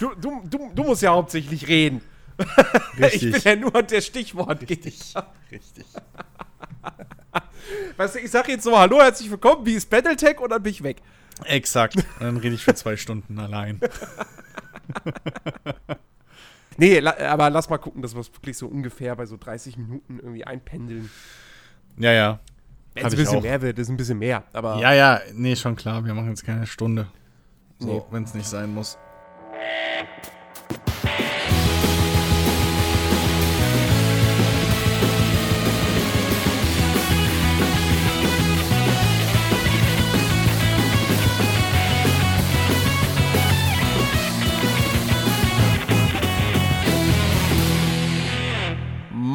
[0.00, 2.02] Du, du, du, du musst ja hauptsächlich reden.
[2.98, 3.34] Richtig.
[3.34, 4.68] Ich bin ja nur der Stichwort.
[4.68, 5.14] Richtig.
[5.50, 5.86] Richtig.
[7.96, 10.70] Weißt du, ich sag jetzt so, hallo, herzlich willkommen, wie ist Battletech und dann bin
[10.72, 10.98] ich weg.
[11.44, 11.96] Exakt.
[12.20, 13.80] Dann rede ich für zwei Stunden allein.
[16.78, 20.18] Nee, aber lass mal gucken, dass wir es wirklich so ungefähr bei so 30 Minuten
[20.18, 21.08] irgendwie einpendeln.
[21.96, 22.40] Ja, ja.
[22.92, 24.44] Wenn es ein bisschen mehr wird, ist ein bisschen mehr.
[24.52, 26.04] Aber Ja, ja, nee, schon klar.
[26.04, 27.06] Wir machen jetzt keine Stunde.
[27.78, 28.02] So, Nee.
[28.10, 28.98] wenn es nicht sein muss.
[29.56, 30.35] Thank you.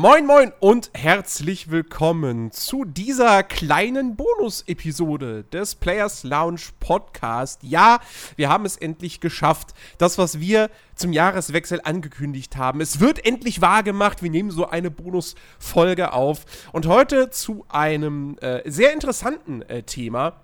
[0.01, 7.61] Moin Moin und herzlich willkommen zu dieser kleinen Bonus-Episode des Players Lounge Podcast.
[7.61, 7.99] Ja,
[8.35, 9.75] wir haben es endlich geschafft.
[9.99, 12.81] Das, was wir zum Jahreswechsel angekündigt haben.
[12.81, 14.23] Es wird endlich wahrgemacht.
[14.23, 16.45] Wir nehmen so eine Bonus-Folge auf.
[16.71, 20.41] Und heute zu einem äh, sehr interessanten äh, Thema.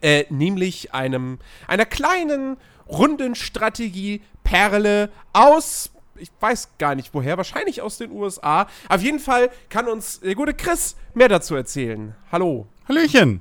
[0.00, 2.56] Äh, nämlich einem, einer kleinen
[2.88, 5.90] Rundenstrategie-Perle aus,
[6.20, 8.66] ich weiß gar nicht woher, wahrscheinlich aus den USA.
[8.88, 12.14] Auf jeden Fall kann uns der gute Chris mehr dazu erzählen.
[12.30, 12.66] Hallo.
[12.88, 13.40] Hallöchen.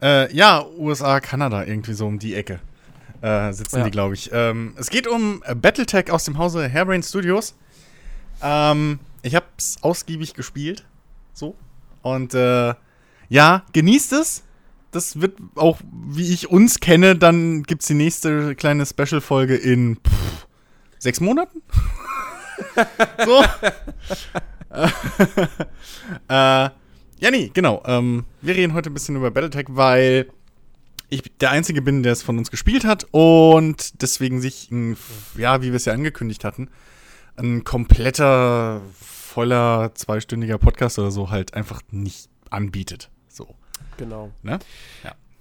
[0.00, 2.60] Äh, ja, USA, Kanada, irgendwie so um die Ecke.
[3.20, 3.84] Äh, sitzen Ja.
[3.84, 4.30] die, glaube ich.
[4.32, 7.54] Ähm, es geht um Battletech aus dem Hause Hairbrain Studios.
[8.42, 10.84] Ähm, ich habe es ausgiebig gespielt.
[11.32, 11.54] So.
[12.02, 12.74] Und äh,
[13.28, 14.42] ja, genießt es.
[14.90, 19.96] Das wird auch, wie ich uns kenne, dann gibt es die nächste kleine Special-Folge in
[19.96, 20.46] pff,
[21.02, 21.62] sechs Monaten.
[23.24, 23.42] so.
[26.28, 26.70] äh,
[27.18, 27.82] ja, nee, genau.
[27.86, 30.30] Ähm, wir reden heute ein bisschen über Battletech, weil
[31.08, 34.96] ich der Einzige bin, der es von uns gespielt hat und deswegen sich, ein,
[35.36, 36.70] ja, wie wir es ja angekündigt hatten,
[37.36, 43.10] ein kompletter, voller, zweistündiger Podcast oder so halt einfach nicht anbietet.
[43.28, 43.56] So,
[43.96, 44.30] Genau.
[44.42, 44.58] ne?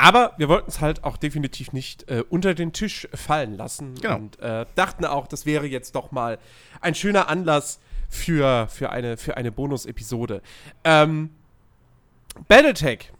[0.01, 3.93] Aber wir wollten es halt auch definitiv nicht äh, unter den Tisch fallen lassen.
[4.01, 4.15] Genau.
[4.15, 6.39] Und äh, dachten auch, das wäre jetzt doch mal
[6.81, 7.79] ein schöner Anlass
[8.09, 10.41] für, für eine, für eine Bonus-Episode.
[10.83, 11.29] Ähm,
[12.47, 13.11] Battletech.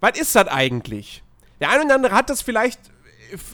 [0.00, 1.22] Was ist das eigentlich?
[1.58, 2.80] Der eine oder andere hat das vielleicht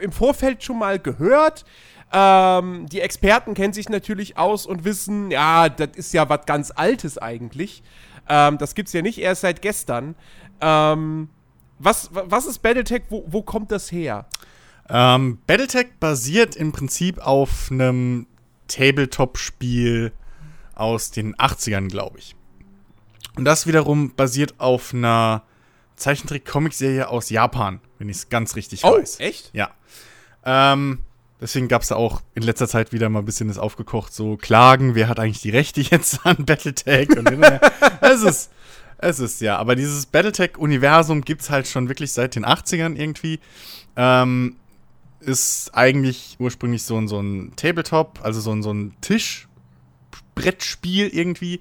[0.01, 1.65] im Vorfeld schon mal gehört.
[2.13, 6.73] Ähm, die Experten kennen sich natürlich aus und wissen, ja, das ist ja was ganz
[6.75, 7.85] Altes eigentlich.
[8.29, 10.17] Ähm, das gibt's ja nicht erst seit gestern.
[10.61, 11.29] Ähm,
[11.79, 13.03] was, wa- was ist Battletech?
[13.11, 14.27] Wo, wo kommt das her?
[14.89, 18.27] Ähm, Battletech basiert im Prinzip auf einem
[18.69, 20.13] Tabletop-Spiel
[20.75, 22.35] aus den 80ern, glaube ich.
[23.37, 25.43] Und das wiederum basiert auf einer
[25.97, 29.21] Zeichentrick-Comic-Serie aus Japan, wenn ich es ganz richtig weiß.
[29.21, 29.51] echt?
[29.55, 29.71] Ja.
[30.45, 31.01] Ähm,
[31.41, 34.37] deswegen gab es da auch in letzter Zeit wieder mal ein bisschen das aufgekocht, so
[34.37, 37.11] Klagen, wer hat eigentlich die Rechte jetzt an Battletech?
[37.11, 37.27] Und
[38.01, 38.51] es ist,
[38.99, 43.41] es ist, ja, aber dieses Battletech-Universum gibt es halt schon wirklich seit den 80ern irgendwie.
[43.97, 44.57] Ähm,
[45.21, 51.61] ist eigentlich ursprünglich so ein, so ein Tabletop, also so ein, so ein Tischbrettspiel irgendwie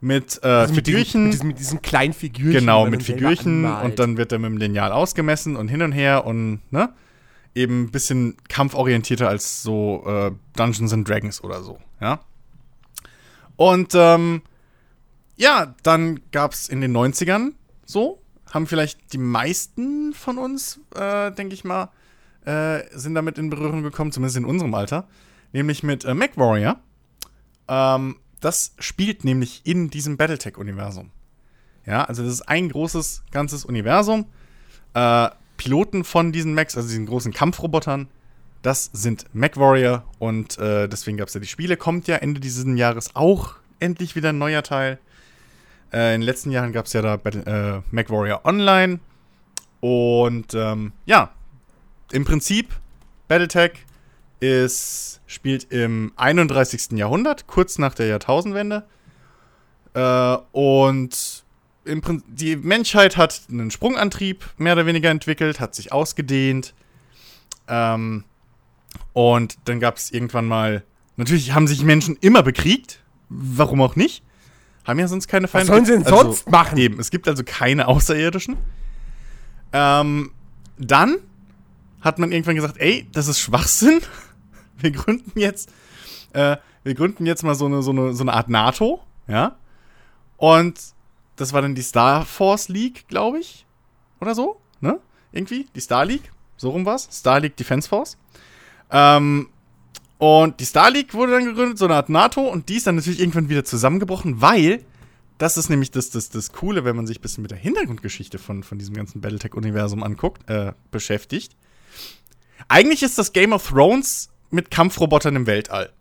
[0.00, 1.24] mit, äh, Also mit diesen, Figürchen.
[1.24, 2.60] mit, diesen, mit diesen kleinen Figürchen.
[2.60, 6.24] Genau, mit Figürchen und dann wird er mit dem Lineal ausgemessen und hin und her
[6.24, 6.92] und, ne?
[7.54, 12.20] Eben ein bisschen kampforientierter als so äh, Dungeons and Dragons oder so, ja?
[13.56, 14.42] Und, ähm,
[15.38, 17.52] ja, dann gab's in den 90ern
[17.86, 18.20] so,
[18.52, 21.90] haben vielleicht die meisten von uns, äh, denke ich mal,
[22.44, 25.08] äh, sind damit in Berührung gekommen, zumindest in unserem Alter,
[25.52, 26.80] nämlich mit äh, MacWarrior.
[27.68, 31.10] Ähm, das spielt nämlich in diesem Battletech-Universum.
[31.86, 34.26] Ja, also das ist ein großes, ganzes Universum.
[34.94, 38.08] Äh, Piloten von diesen Mechs, also diesen großen Kampfrobotern,
[38.62, 41.76] das sind MacWarrior und äh, deswegen gab es ja die Spiele.
[41.76, 44.98] Kommt ja Ende dieses Jahres auch endlich wieder ein neuer Teil.
[45.92, 49.00] Äh, in den letzten Jahren gab es ja da Battle, äh, MacWarrior Online.
[49.80, 51.30] Und ähm, ja,
[52.12, 52.74] im Prinzip,
[53.28, 53.72] Battletech
[54.40, 56.92] ist, spielt im 31.
[56.92, 58.84] Jahrhundert, kurz nach der Jahrtausendwende.
[59.94, 61.44] Äh, und
[61.84, 66.74] im die Menschheit hat einen Sprungantrieb mehr oder weniger entwickelt, hat sich ausgedehnt.
[67.66, 68.24] Ähm,
[69.12, 70.84] und dann gab es irgendwann mal.
[71.16, 73.00] Natürlich haben sich Menschen immer bekriegt.
[73.28, 74.22] Warum auch nicht?
[74.88, 75.66] Haben ja sonst keine Feinde.
[75.66, 76.78] sollen sie denn Also, sonst machen?
[76.78, 78.56] Eben, es gibt also keine Außerirdischen.
[79.74, 80.32] Ähm,
[80.78, 81.18] dann
[82.00, 84.00] hat man irgendwann gesagt, ey, das ist Schwachsinn.
[84.78, 85.70] Wir gründen jetzt,
[86.32, 89.56] äh, wir gründen jetzt mal so eine, so eine, so eine Art NATO, ja.
[90.36, 90.78] Und
[91.34, 93.66] das war dann die Star Force League, glaube ich.
[94.20, 95.00] Oder so, ne?
[95.32, 96.30] Irgendwie, die Star League.
[96.56, 97.08] So rum war's.
[97.10, 98.16] Star League Defense Force.
[98.92, 99.48] Ähm,
[100.18, 102.96] Und die Star League wurde dann gegründet, so eine Art NATO, und die ist dann
[102.96, 104.84] natürlich irgendwann wieder zusammengebrochen, weil
[105.38, 108.38] das ist nämlich das, das, das Coole, wenn man sich ein bisschen mit der Hintergrundgeschichte
[108.38, 111.54] von, von diesem ganzen Battletech-Universum anguckt, äh, beschäftigt.
[112.66, 115.92] Eigentlich ist das Game of Thrones mit Kampfrobotern im Weltall.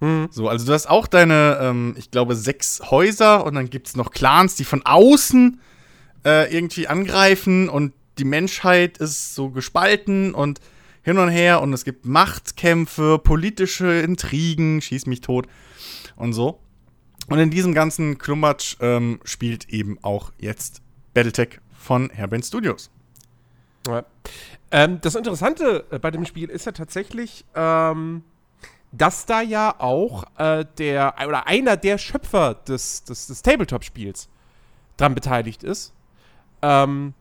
[0.00, 0.28] Hm.
[0.30, 3.96] So, also du hast auch deine, ähm, ich glaube, sechs Häuser und dann gibt es
[3.96, 5.60] noch Clans, die von außen
[6.24, 10.60] äh, irgendwie angreifen und die Menschheit ist so gespalten und
[11.02, 15.46] hin und her und es gibt Machtkämpfe, politische Intrigen, schieß mich tot
[16.16, 16.60] und so.
[17.28, 20.82] Und in diesem ganzen Klumbatsch ähm, spielt eben auch jetzt
[21.14, 22.90] Battletech von Hairbrain Studios.
[23.86, 24.04] Ja.
[24.70, 28.22] Ähm, das Interessante äh, bei dem Spiel ist ja tatsächlich, ähm,
[28.92, 34.28] dass da ja auch äh, der oder einer der Schöpfer des, des, des Tabletop-Spiels
[34.96, 35.94] dran beteiligt ist.
[36.62, 37.14] Ähm,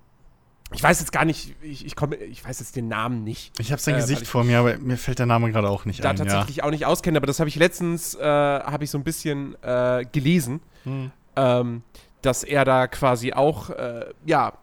[0.72, 3.52] ich weiß jetzt gar nicht, ich, ich, komme, ich weiß jetzt den Namen nicht.
[3.60, 5.86] Ich habe sein Äh, Gesicht ich vor mir, aber mir fällt der Name gerade auch
[5.86, 6.16] nicht Da ein.
[6.16, 9.56] tatsächlich auch nicht auskenne, aber das habe ich letztens, äh, habe ich so ein bisschen
[9.64, 11.12] äh, gelesen, Hm.
[11.36, 11.82] ähm,
[12.22, 14.54] dass er da quasi auch, äh, ja,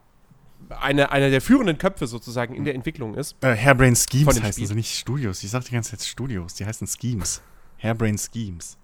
[0.81, 3.37] eine, einer der führenden Köpfe sozusagen in der Entwicklung ist.
[3.43, 3.53] Ja.
[3.53, 4.67] Äh, Hairbrain Schemes heißen Spiel.
[4.67, 5.43] sie, nicht Studios.
[5.45, 7.41] Ich sag die ganze Zeit Studios, die heißen Schemes.
[7.83, 8.77] Hairbrain Schemes.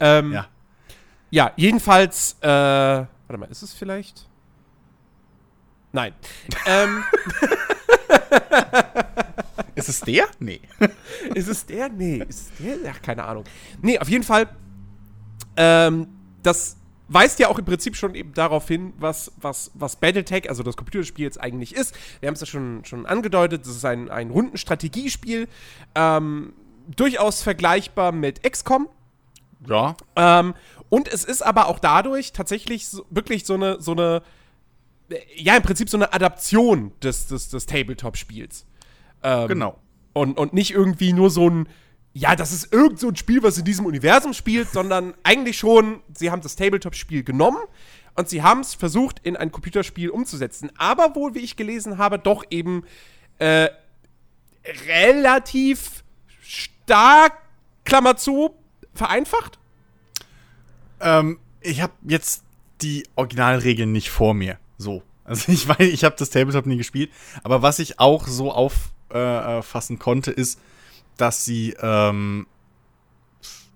[0.00, 0.46] Ähm, Ja.
[1.30, 4.27] Ja, jedenfalls, äh, warte mal, ist es vielleicht?
[5.92, 6.14] Nein.
[6.66, 7.04] ähm,
[9.78, 10.26] Ist es der?
[10.40, 10.60] Nee.
[11.34, 11.88] ist es der?
[11.88, 12.92] Nee, ist es der?
[12.92, 13.44] Ach, keine Ahnung.
[13.80, 14.48] Nee, auf jeden Fall,
[15.56, 16.08] ähm,
[16.42, 16.76] das
[17.06, 20.76] weist ja auch im Prinzip schon eben darauf hin, was, was, was Battletech, also das
[20.76, 21.94] Computerspiel jetzt eigentlich ist.
[22.18, 25.46] Wir haben es ja schon, schon angedeutet, das ist ein, ein Rundenstrategiespiel,
[25.94, 26.54] ähm,
[26.88, 28.88] durchaus vergleichbar mit XCOM.
[29.68, 29.96] Ja.
[30.16, 30.54] Ähm,
[30.88, 34.22] und es ist aber auch dadurch tatsächlich so, wirklich so eine, so eine,
[35.36, 38.66] ja, im Prinzip so eine Adaption des, des, des Tabletop-Spiels.
[39.22, 39.78] Ähm, Genau.
[40.12, 41.68] Und, und nicht irgendwie nur so ein,
[42.12, 46.00] ja, das ist irgend so ein Spiel, was in diesem Universum spielt, sondern eigentlich schon,
[46.12, 47.60] sie haben das Tabletop-Spiel genommen
[48.16, 50.72] und sie haben es versucht, in ein Computerspiel umzusetzen.
[50.76, 52.84] Aber wohl, wie ich gelesen habe, doch eben
[53.38, 53.68] äh,
[54.88, 56.02] relativ
[56.42, 57.34] stark,
[57.84, 58.54] Klammer zu,
[58.94, 59.58] vereinfacht.
[61.00, 62.42] Ähm, ich habe jetzt
[62.82, 64.58] die Originalregeln nicht vor mir.
[64.78, 65.02] So.
[65.24, 67.10] Also ich weiß, ich habe das Tabletop nie gespielt,
[67.42, 70.58] aber was ich auch so auffassen konnte, ist,
[71.18, 72.46] dass sie ähm,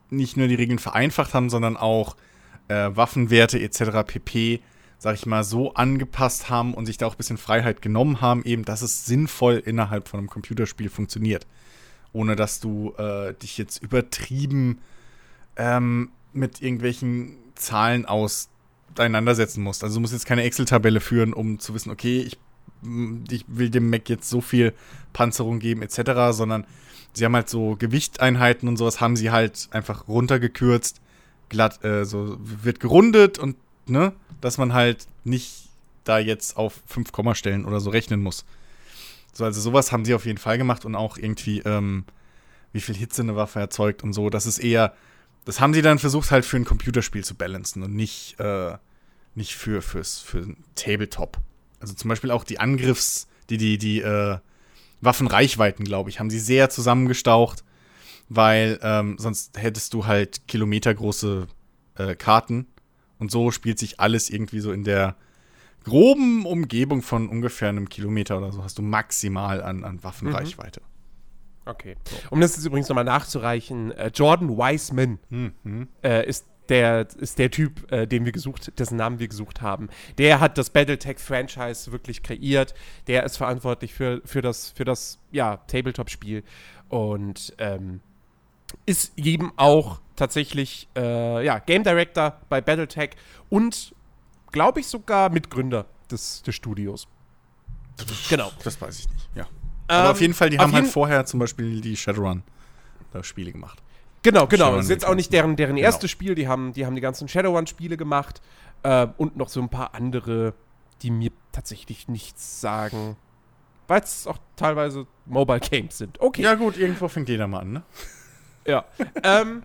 [0.09, 2.17] nicht nur die Regeln vereinfacht haben, sondern auch
[2.69, 4.07] äh, Waffenwerte etc.
[4.07, 4.61] pp,
[4.99, 8.45] sag ich mal, so angepasst haben und sich da auch ein bisschen Freiheit genommen haben,
[8.45, 11.47] eben, dass es sinnvoll innerhalb von einem Computerspiel funktioniert.
[12.13, 14.79] Ohne dass du äh, dich jetzt übertrieben
[15.57, 18.07] ähm, mit irgendwelchen Zahlen
[18.95, 19.83] auseinandersetzen musst.
[19.85, 22.39] Also du musst jetzt keine Excel-Tabelle führen, um zu wissen, okay, ich,
[22.83, 24.73] m, ich will dem Mac jetzt so viel
[25.13, 26.67] Panzerung geben, etc., sondern
[27.13, 31.01] sie haben halt so Gewichteinheiten und sowas haben sie halt einfach runtergekürzt,
[31.49, 33.57] glatt, äh, so wird gerundet und,
[33.87, 35.69] ne, dass man halt nicht
[36.05, 38.45] da jetzt auf 5 Kommastellen oder so rechnen muss.
[39.33, 42.05] So, also sowas haben sie auf jeden Fall gemacht und auch irgendwie, ähm,
[42.73, 44.31] wie viel Hitze eine Waffe erzeugt und so.
[44.31, 44.95] Das ist eher,
[45.45, 48.77] das haben sie dann versucht halt für ein Computerspiel zu balancen und nicht, äh,
[49.35, 51.39] nicht für, fürs, für ein Tabletop.
[51.81, 54.39] Also zum Beispiel auch die Angriffs, die, die, die, äh,
[55.03, 57.65] Waffenreichweiten, glaube ich, haben sie sehr zusammengestaucht,
[58.29, 61.49] weil ähm, sonst hättest du halt kilometergroße
[61.97, 62.69] äh, Karten
[63.19, 65.17] und so spielt sich alles irgendwie so in der
[65.85, 70.81] groben Umgebung von ungefähr einem Kilometer oder so hast du maximal an, an Waffenreichweite.
[71.65, 71.97] Okay.
[72.31, 75.89] Um das jetzt übrigens nochmal nachzureichen, äh, Jordan Wiseman Mhm.
[76.03, 79.89] äh, ist der, ist der Typ, äh, den wir gesucht, dessen Namen wir gesucht haben.
[80.19, 82.75] Der hat das Battletech-Franchise wirklich kreiert.
[83.09, 86.45] Der ist verantwortlich für, für das, für das ja, Tabletop-Spiel.
[86.89, 88.01] Und ähm,
[88.87, 93.11] ist jedem auch tatsächlich äh, ja, Game Director bei Battletech
[93.49, 93.95] und
[94.51, 97.09] glaube ich sogar Mitgründer des, des Studios.
[98.29, 98.51] Genau.
[98.63, 99.47] Das weiß ich nicht, ja.
[99.93, 103.83] Aber auf jeden Fall, die haben halt vorher zum Beispiel die Shadowrun-Spiele gemacht.
[104.23, 104.77] Genau, genau.
[104.77, 105.85] Das ist jetzt auch nicht deren, deren Genau.
[105.87, 106.35] erstes Spiel.
[106.35, 108.41] Die haben, die haben die ganzen Shadowrun-Spiele gemacht
[108.85, 110.55] äh, und noch so ein paar andere,
[111.03, 113.17] die mir tatsächlich nichts sagen.
[113.89, 116.21] Weil es auch teilweise Mobile Games sind.
[116.21, 116.43] Okay.
[116.43, 117.83] Ja, gut, irgendwo fängt jeder mal an, ne?
[118.65, 118.85] Ja.
[119.25, 119.65] ähm,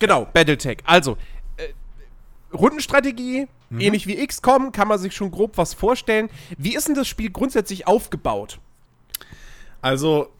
[0.00, 0.78] genau, Battletech.
[0.84, 1.16] Also,
[1.56, 1.68] äh,
[2.52, 3.80] Rundenstrategie, Mhm.
[3.80, 6.28] ähnlich wie XCOM, kann man sich schon grob was vorstellen.
[6.58, 8.58] Wie ist denn das Spiel grundsätzlich aufgebaut?
[9.86, 10.32] Also,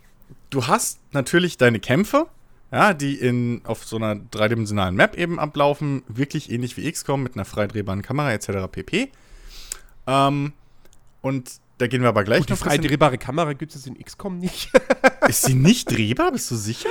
[0.51, 2.27] du hast natürlich deine Kämpfe,
[2.73, 7.37] ja, die in, auf so einer dreidimensionalen Map eben ablaufen, wirklich ähnlich wie XCOM mit
[7.37, 8.67] einer frei drehbaren Kamera etc.
[8.69, 9.13] pp.
[10.09, 10.53] Ähm,
[11.23, 13.87] und da gehen wir aber gleich die noch frei ein bisschen- drehbare Kamera gibt es
[13.87, 14.71] in XCOM nicht.
[15.29, 16.33] Ist sie nicht drehbar?
[16.33, 16.89] Bist du sicher?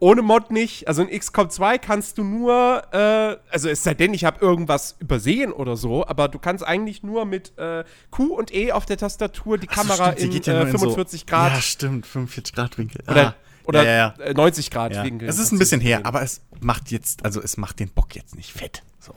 [0.00, 0.86] Ohne Mod nicht.
[0.86, 4.96] Also in XCOM 2 kannst du nur, äh, also es sei denn, ich habe irgendwas
[5.00, 8.96] übersehen oder so, aber du kannst eigentlich nur mit äh, Q und E auf der
[8.96, 11.60] Tastatur die Ach so, Kamera stimmt, in, ja äh, nur in so- 45 Grad Ja,
[11.60, 13.02] stimmt, 45 Grad Winkel.
[13.08, 13.34] oder, Ah.
[13.64, 15.04] oder ja, ja, äh, 90 Grad ja.
[15.04, 15.28] Winkel.
[15.28, 18.36] Es ist ein bisschen her, aber es macht jetzt, also es macht den Bock jetzt
[18.36, 18.82] nicht fett.
[19.00, 19.14] So.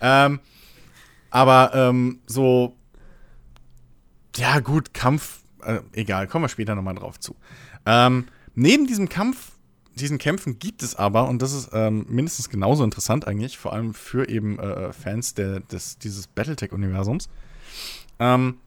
[0.00, 0.40] Ähm,
[1.30, 2.76] aber ähm, so,
[4.36, 7.36] ja gut, Kampf, äh, egal, kommen wir später nochmal drauf zu.
[7.86, 9.52] Ähm, neben diesem Kampf,
[9.94, 13.94] diesen Kämpfen gibt es aber, und das ist ähm, mindestens genauso interessant eigentlich, vor allem
[13.94, 17.28] für eben äh, Fans der, des, dieses Battletech-Universums,
[18.18, 18.58] ähm,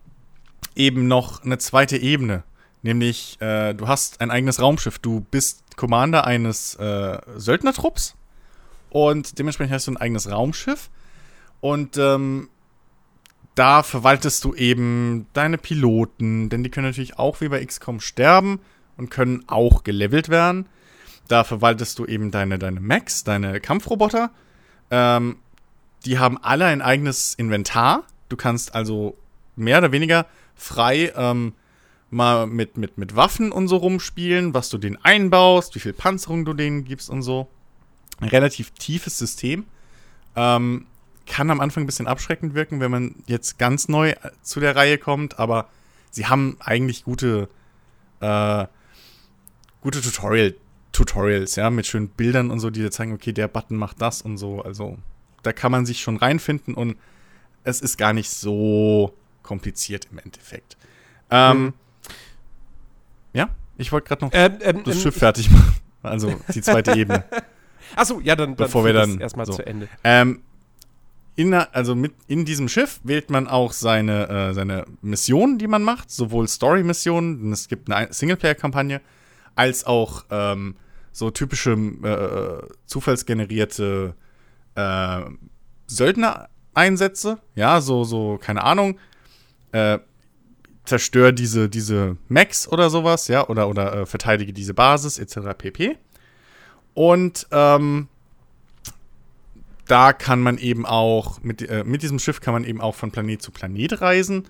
[0.76, 2.44] eben noch eine zweite Ebene.
[2.84, 5.00] Nämlich, äh, du hast ein eigenes Raumschiff.
[5.00, 8.16] Du bist Commander eines äh, Söldnertrupps
[8.92, 10.92] und dementsprechend hast du ein eigenes Raumschiff.
[11.62, 12.50] Und ähm,
[13.56, 18.60] da verwaltest du eben deine Piloten, denn die können natürlich auch wie bei XCOM sterben
[18.98, 20.68] und können auch gelevelt werden.
[21.30, 24.30] Da verwaltest du eben deine, deine Mechs, deine Kampfroboter.
[24.92, 25.38] Ähm,
[26.06, 28.04] die haben alle ein eigenes Inventar.
[28.30, 29.18] Du kannst also
[29.56, 31.54] mehr oder weniger frei ähm,
[32.10, 36.46] mal mit, mit, mit Waffen und so rumspielen, was du denen einbaust, wie viel Panzerung
[36.46, 37.48] du denen gibst und so.
[38.20, 39.66] Ein relativ tiefes System.
[40.36, 40.86] Ähm,
[41.26, 44.76] kann am Anfang ein bisschen abschreckend wirken, wenn man jetzt ganz neu äh, zu der
[44.76, 45.68] Reihe kommt, aber
[46.12, 47.50] sie haben eigentlich gute,
[48.22, 48.66] äh,
[49.82, 50.56] gute Tutorial,
[50.92, 54.22] Tutorials, ja, mit schönen Bildern und so, die dir zeigen, okay, der Button macht das
[54.22, 54.62] und so.
[54.62, 54.98] Also
[55.44, 56.98] da kann man sich schon reinfinden und
[57.64, 59.14] es ist gar nicht so
[59.44, 60.78] kompliziert im Endeffekt.
[61.32, 61.74] Ähm, Mhm.
[63.34, 65.76] Ja, ich wollte gerade noch Ähm, ähm, das ähm, Schiff fertig machen.
[66.04, 67.26] Also die zweite Ebene.
[67.96, 69.54] Achso, ja, dann, dann Bevor wir dann- erstmal so.
[69.54, 69.90] zu Ende.
[70.04, 70.42] Ähm,
[71.36, 75.84] in, also mit, in diesem Schiff wählt man auch seine, äh, seine Missionen, die man
[75.84, 79.02] macht, sowohl Story-Missionen, es gibt eine Singleplayer-Kampagne,
[79.56, 80.76] als auch ähm,
[81.12, 84.16] so typische äh, zufallsgenerierte
[84.76, 85.22] äh,
[85.88, 87.40] Söldner-Einsätze.
[87.56, 88.98] Ja, so, so, keine Ahnung.
[89.72, 90.00] Äh,
[90.86, 95.58] zerstör diese, diese Mechs oder sowas, ja, oder, oder äh, verteidige diese Basis, etc.
[95.58, 95.98] pp.
[96.94, 98.08] Und ähm,
[99.88, 103.12] da kann man eben auch, mit, äh, mit diesem Schiff kann man eben auch von
[103.12, 104.48] Planet zu Planet reisen.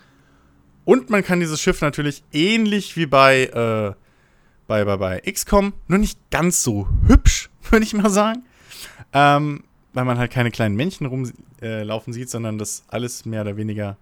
[0.86, 3.94] Und man kann dieses Schiff natürlich ähnlich wie bei, äh,
[4.68, 8.44] bei, bei, bei XCOM, nur nicht ganz so hübsch, würde ich mal sagen.
[9.14, 9.64] Ähm,
[9.94, 13.98] weil man halt keine kleinen Männchen rumlaufen äh, sieht, sondern das alles mehr oder weniger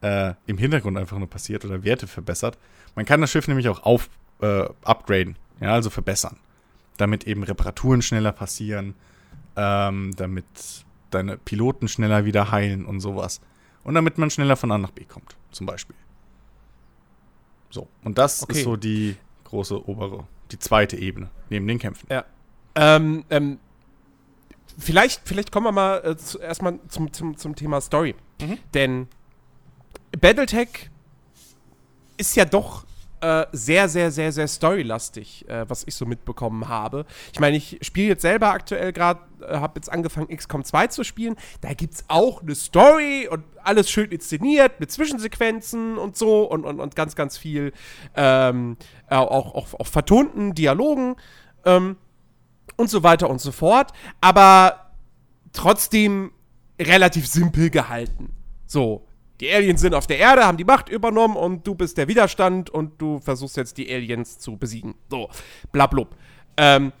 [0.00, 2.56] äh, im Hintergrund einfach nur passiert oder Werte verbessert.
[2.94, 4.08] Man kann das Schiff nämlich auch auf,
[4.40, 6.36] äh, upgraden, ja, also verbessern.
[6.96, 8.94] Damit eben Reparaturen schneller passieren,
[9.56, 10.44] ähm, damit
[11.10, 13.40] deine Piloten schneller wieder heilen und sowas.
[13.84, 15.96] Und damit man schneller von A nach B kommt, zum Beispiel.
[17.70, 18.58] So, und das Okay.
[18.58, 22.08] ist so die große obere, die zweite Ebene, neben den Kämpfen.
[22.76, 23.58] Ähm, ähm,
[24.78, 28.14] vielleicht, vielleicht kommen wir mal äh, zu, erstmal zum, zum, zum Thema Story.
[28.40, 28.58] Mhm.
[28.72, 29.08] Denn
[30.20, 30.90] Battletech
[32.16, 32.84] ist ja doch
[33.20, 37.06] äh, sehr, sehr, sehr, sehr storylastig, äh, was ich so mitbekommen habe.
[37.32, 41.04] Ich meine, ich spiele jetzt selber aktuell gerade, äh, habe jetzt angefangen, XCOM 2 zu
[41.04, 41.36] spielen.
[41.60, 46.64] Da gibt es auch eine Story und alles schön inszeniert mit Zwischensequenzen und so und,
[46.64, 47.72] und, und ganz, ganz viel
[48.14, 48.76] ähm,
[49.08, 51.16] äh, auch, auch, auch vertonten Dialogen.
[51.64, 51.96] Ähm,
[52.76, 54.90] und so weiter und so fort, aber
[55.52, 56.32] trotzdem
[56.80, 58.32] relativ simpel gehalten.
[58.66, 59.06] So,
[59.40, 62.70] die Aliens sind auf der Erde, haben die Macht übernommen und du bist der Widerstand
[62.70, 64.94] und du versuchst jetzt die Aliens zu besiegen.
[65.10, 65.28] So,
[65.72, 66.14] blablub.
[66.56, 66.92] Ähm,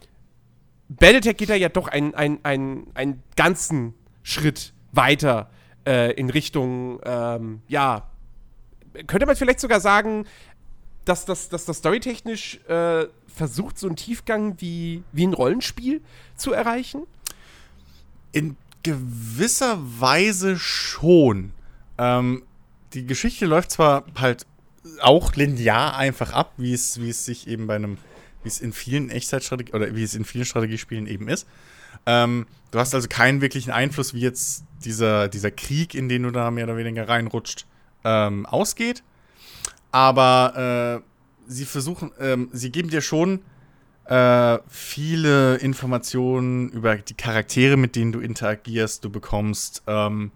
[0.88, 5.50] Battletech geht da ja doch einen, einen, einen ganzen Schritt weiter
[5.86, 8.10] äh, in Richtung, ähm, ja,
[9.06, 10.26] könnte man vielleicht sogar sagen,
[11.04, 16.00] dass das, dass das storytechnisch äh, versucht, so einen Tiefgang wie, wie ein Rollenspiel
[16.36, 17.02] zu erreichen?
[18.32, 21.52] In gewisser Weise schon.
[21.98, 22.42] Ähm,
[22.92, 24.46] die Geschichte läuft zwar halt
[25.00, 27.98] auch linear einfach ab, wie es, wie es sich eben bei einem,
[28.42, 31.46] wie es in vielen Echtzeitstrategie oder wie es in vielen Strategiespielen eben ist.
[32.06, 36.30] Ähm, du hast also keinen wirklichen Einfluss, wie jetzt dieser, dieser Krieg, in den du
[36.30, 37.66] da mehr oder weniger reinrutscht,
[38.04, 39.02] ähm, ausgeht.
[39.90, 43.40] Aber äh, sie versuchen, ähm, sie geben dir schon
[44.06, 49.04] äh, viele Informationen über die Charaktere, mit denen du interagierst.
[49.04, 50.32] Du bekommst ähm,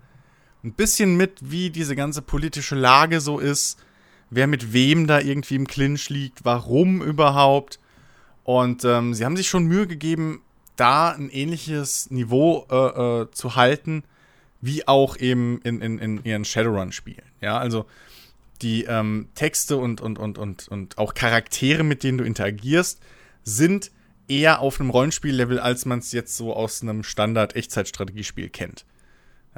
[0.68, 3.78] ein bisschen mit, wie diese ganze politische Lage so ist,
[4.30, 7.78] wer mit wem da irgendwie im Clinch liegt, warum überhaupt.
[8.44, 10.42] Und ähm, sie haben sich schon Mühe gegeben,
[10.76, 14.04] da ein ähnliches Niveau äh, äh, zu halten,
[14.60, 17.24] wie auch eben in, in, in ihren Shadowrun-Spielen.
[17.40, 17.86] Ja, also
[18.62, 23.00] die ähm, Texte und, und, und, und, und auch Charaktere, mit denen du interagierst,
[23.44, 23.90] sind
[24.26, 28.84] eher auf einem Rollenspiellevel, als man es jetzt so aus einem Standard-Echtzeitstrategiespiel kennt.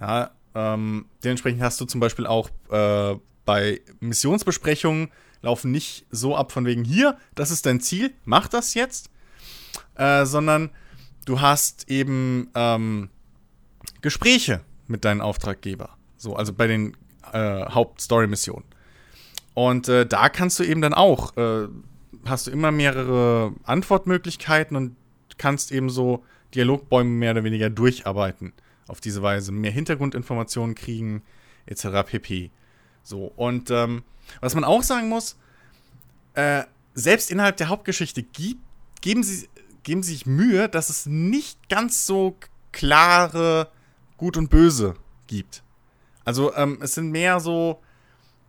[0.01, 5.11] Ja, ähm, dementsprechend hast du zum Beispiel auch äh, bei Missionsbesprechungen
[5.43, 9.11] laufen nicht so ab von wegen hier, das ist dein Ziel, mach das jetzt,
[9.95, 10.71] äh, sondern
[11.25, 13.11] du hast eben ähm,
[14.03, 15.97] Gespräche mit deinem Auftraggeber.
[16.17, 16.97] So, also bei den
[17.33, 18.65] äh, Hauptstory-Missionen.
[19.55, 21.69] Und äh, da kannst du eben dann auch, äh,
[22.27, 24.97] hast du immer mehrere Antwortmöglichkeiten und
[25.39, 28.53] kannst eben so Dialogbäume mehr oder weniger durcharbeiten.
[28.91, 31.23] Auf diese Weise mehr Hintergrundinformationen kriegen,
[31.67, 32.05] etc.
[32.05, 32.51] pp.
[33.05, 34.03] So, und ähm,
[34.41, 35.37] was man auch sagen muss,
[36.35, 38.61] äh, selbst innerhalb der Hauptgeschichte gibt,
[39.01, 39.49] geben, sie,
[39.85, 42.37] geben sie sich Mühe, dass es nicht ganz so
[42.73, 43.71] klare
[44.17, 44.95] Gut und Böse
[45.29, 45.63] gibt.
[46.25, 47.81] Also ähm, es sind mehr so,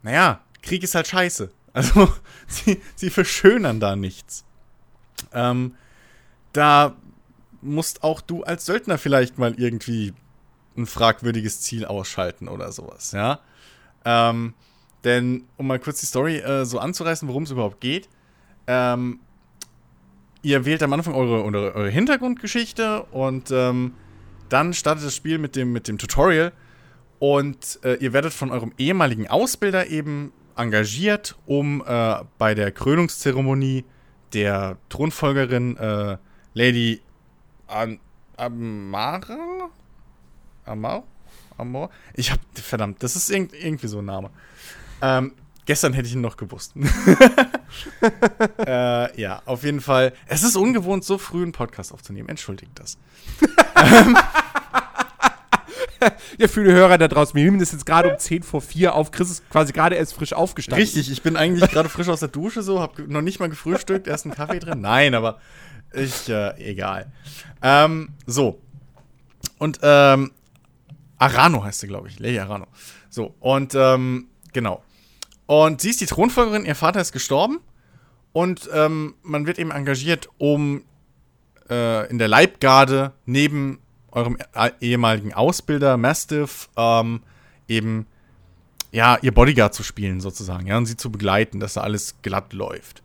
[0.01, 1.51] naja, Krieg ist halt scheiße.
[1.73, 2.11] Also
[2.47, 4.43] sie, sie verschönern da nichts.
[5.31, 5.75] Ähm,
[6.51, 6.97] da
[7.61, 10.13] musst auch du als Söldner vielleicht mal irgendwie
[10.77, 13.39] ein fragwürdiges Ziel ausschalten oder sowas, ja.
[14.05, 14.53] Ähm,
[15.03, 18.07] denn, um mal kurz die Story äh, so anzureißen, worum es überhaupt geht,
[18.67, 19.19] ähm,
[20.41, 23.93] ihr wählt am Anfang eure, eure, eure Hintergrundgeschichte und ähm,
[24.49, 26.51] dann startet das Spiel mit dem, mit dem Tutorial
[27.19, 33.85] und äh, ihr werdet von eurem ehemaligen Ausbilder eben engagiert, um äh, bei der Krönungszeremonie
[34.33, 36.17] der Thronfolgerin äh,
[36.53, 37.01] Lady
[38.37, 39.69] Amara?
[40.65, 41.03] Amar?
[41.57, 41.89] Amor?
[42.13, 44.29] Ich hab, verdammt, das ist irg irgendwie so ein Name.
[45.01, 45.33] Ähm,
[45.65, 46.73] gestern hätte ich ihn noch gewusst.
[48.65, 50.13] äh, ja, auf jeden Fall.
[50.27, 52.29] Es ist ungewohnt, so früh einen Podcast aufzunehmen.
[52.29, 52.97] Entschuldigt das.
[56.37, 58.95] ja, für die Hörer da draußen, wir nehmen das jetzt gerade um 10 vor 4
[58.95, 59.11] auf.
[59.11, 60.81] Chris ist quasi gerade erst frisch aufgestanden.
[60.81, 64.07] Richtig, ich bin eigentlich gerade frisch aus der Dusche, so, hab noch nicht mal gefrühstückt,
[64.07, 64.81] erst einen Kaffee drin.
[64.81, 65.39] Nein, aber
[65.93, 67.11] ich, äh, egal.
[67.61, 68.61] Ähm, so.
[69.57, 70.31] Und, ähm,
[71.21, 72.19] Arano heißt sie, glaube ich.
[72.19, 72.67] Lady Arano.
[73.09, 74.83] So, und, ähm, genau.
[75.45, 77.59] Und sie ist die Thronfolgerin, ihr Vater ist gestorben.
[78.33, 80.83] Und ähm, man wird eben engagiert, um
[81.69, 83.79] äh, in der Leibgarde neben
[84.11, 87.21] eurem äh, ehemaligen Ausbilder Mastiff ähm,
[87.67, 88.07] eben
[88.91, 92.53] ja ihr Bodyguard zu spielen sozusagen, ja, und sie zu begleiten, dass da alles glatt
[92.53, 93.03] läuft.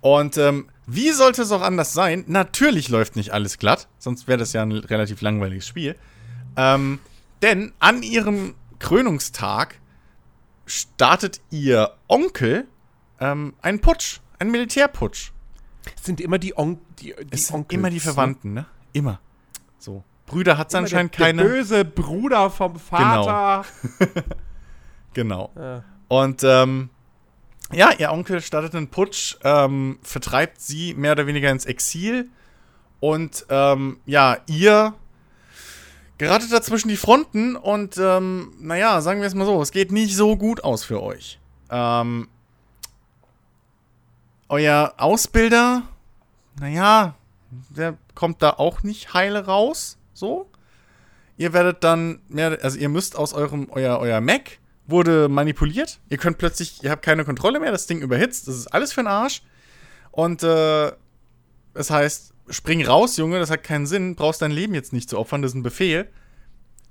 [0.00, 2.24] Und ähm, wie sollte es auch anders sein?
[2.26, 5.96] Natürlich läuft nicht alles glatt, sonst wäre das ja ein relativ langweiliges Spiel.
[6.56, 7.00] Ähm,
[7.42, 9.80] denn an ihrem Krönungstag
[10.66, 12.66] startet ihr Onkel
[13.20, 15.32] ähm, einen Putsch, einen Militärputsch.
[15.96, 18.00] Es sind immer die, On die, die es sind Onkels, immer die ne?
[18.00, 18.66] Verwandten, ne?
[18.92, 19.20] Immer.
[19.78, 20.02] So.
[20.26, 21.42] Brüder hat es anscheinend der, keine.
[21.42, 23.66] Der böse Bruder vom Vater.
[23.98, 24.12] Genau.
[25.14, 25.52] genau.
[25.56, 25.84] Ja.
[26.08, 26.90] Und ähm,
[27.72, 32.30] ja, ihr Onkel startet einen Putsch, ähm, vertreibt sie mehr oder weniger ins Exil.
[33.00, 34.94] Und ähm, ja, ihr
[36.18, 39.92] geratet da zwischen die Fronten und ähm, naja, sagen wir es mal so, es geht
[39.92, 41.38] nicht so gut aus für euch.
[41.70, 42.28] Ähm,
[44.48, 45.82] euer Ausbilder,
[46.60, 47.14] naja,
[47.70, 50.48] der kommt da auch nicht heile raus, so.
[51.36, 55.98] Ihr werdet dann mehr, also ihr müsst aus eurem, euer, euer Mac wurde manipuliert.
[56.08, 59.02] Ihr könnt plötzlich, ihr habt keine Kontrolle mehr, das Ding überhitzt, das ist alles für
[59.02, 59.42] den Arsch.
[60.12, 60.92] Und äh,
[61.72, 65.18] das heißt, spring raus, Junge, das hat keinen Sinn, brauchst dein Leben jetzt nicht zu
[65.18, 66.08] opfern, das ist ein Befehl.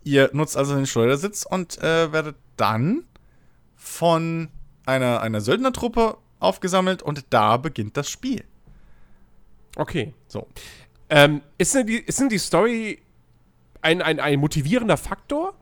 [0.04, 3.06] Ihr nutzt also den Schleudersitz und äh, werdet dann
[3.76, 4.50] von
[4.86, 8.44] einer, einer Söldnertruppe aufgesammelt und da beginnt das Spiel.
[9.76, 10.14] Okay.
[10.28, 10.48] So.
[11.10, 13.02] Ähm, ist, denn die, ist denn die Story
[13.82, 15.54] ein, ein, ein motivierender Faktor?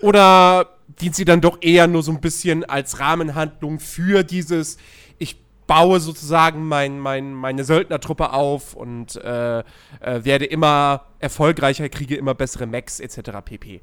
[0.00, 4.78] Oder dient sie dann doch eher nur so ein bisschen als Rahmenhandlung für dieses,
[5.66, 9.64] baue sozusagen mein, mein, meine Söldnertruppe auf und äh, äh,
[10.00, 13.30] werde immer erfolgreicher, kriege immer bessere Mechs etc.
[13.44, 13.80] pp.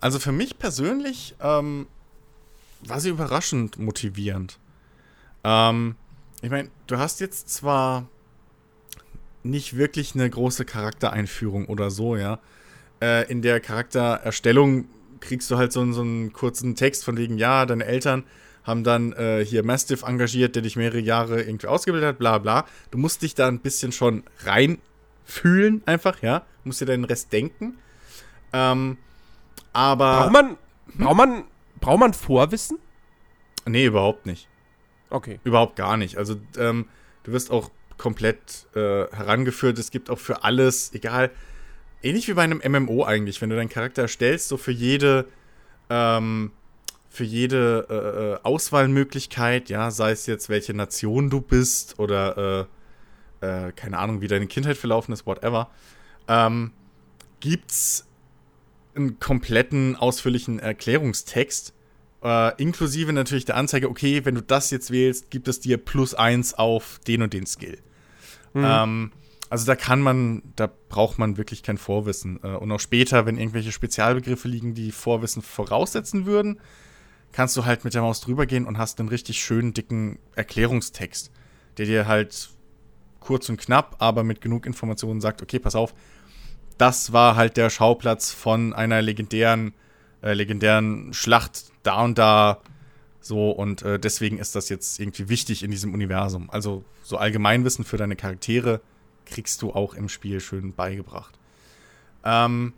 [0.00, 1.86] Also für mich persönlich ähm,
[2.82, 4.58] war sie überraschend motivierend.
[5.44, 5.96] Ähm,
[6.42, 8.08] ich meine, du hast jetzt zwar
[9.42, 12.40] nicht wirklich eine große Charaktereinführung oder so, ja.
[13.00, 14.86] Äh, in der Charaktererstellung
[15.20, 18.24] kriegst du halt so, so einen kurzen Text von wegen, ja, deine Eltern
[18.64, 22.66] haben dann äh, hier Mastiff engagiert, der dich mehrere Jahre irgendwie ausgebildet hat, bla bla.
[22.90, 26.40] Du musst dich da ein bisschen schon reinfühlen, einfach, ja.
[26.40, 27.78] Du musst dir deinen Rest denken.
[28.52, 28.98] Ähm,
[29.72, 30.20] aber.
[30.20, 30.56] Braucht man,
[30.96, 31.44] braucht man,
[31.80, 32.78] braucht man Vorwissen?
[33.66, 34.48] Nee, überhaupt nicht.
[35.10, 35.40] Okay.
[35.44, 36.16] Überhaupt gar nicht.
[36.16, 36.86] Also, ähm,
[37.24, 39.78] du wirst auch komplett äh, herangeführt.
[39.78, 41.30] Es gibt auch für alles, egal,
[42.02, 45.26] ähnlich wie bei einem MMO eigentlich, wenn du deinen Charakter erstellst, so für jede,
[45.90, 46.52] ähm,
[47.10, 52.68] für jede äh, äh, Auswahlmöglichkeit, ja, sei es jetzt, welche Nation du bist oder
[53.42, 55.70] äh, äh, keine Ahnung, wie deine Kindheit verlaufen ist, whatever,
[56.28, 56.70] ähm,
[57.40, 58.06] gibt's
[58.94, 61.74] einen kompletten, ausführlichen Erklärungstext,
[62.22, 66.14] äh, inklusive natürlich der Anzeige, okay, wenn du das jetzt wählst, gibt es dir plus
[66.14, 67.78] eins auf den und den Skill.
[68.54, 68.64] Mhm.
[68.64, 69.12] Ähm,
[69.48, 72.38] also da kann man, da braucht man wirklich kein Vorwissen.
[72.44, 76.60] Äh, und auch später, wenn irgendwelche Spezialbegriffe liegen, die Vorwissen voraussetzen würden,
[77.32, 81.30] kannst du halt mit der Maus drüber gehen und hast einen richtig schönen, dicken Erklärungstext,
[81.78, 82.50] der dir halt
[83.20, 85.94] kurz und knapp, aber mit genug Informationen sagt, okay, pass auf,
[86.78, 89.74] das war halt der Schauplatz von einer legendären,
[90.22, 92.62] äh, legendären Schlacht da und da.
[93.20, 96.48] So, und äh, deswegen ist das jetzt irgendwie wichtig in diesem Universum.
[96.50, 98.80] Also, so Allgemeinwissen für deine Charaktere
[99.26, 101.38] kriegst du auch im Spiel schön beigebracht.
[102.24, 102.72] Ähm,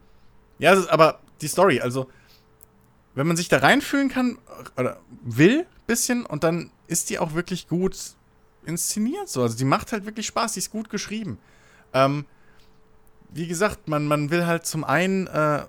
[0.59, 2.09] ja, aber die Story, also
[3.15, 4.39] wenn man sich da reinfühlen kann
[4.77, 7.97] oder will, bisschen, und dann ist die auch wirklich gut
[8.65, 9.29] inszeniert.
[9.29, 9.43] So.
[9.43, 11.39] Also die macht halt wirklich Spaß, die ist gut geschrieben.
[11.93, 12.25] Ähm,
[13.31, 15.65] wie gesagt, man, man will halt zum einen äh,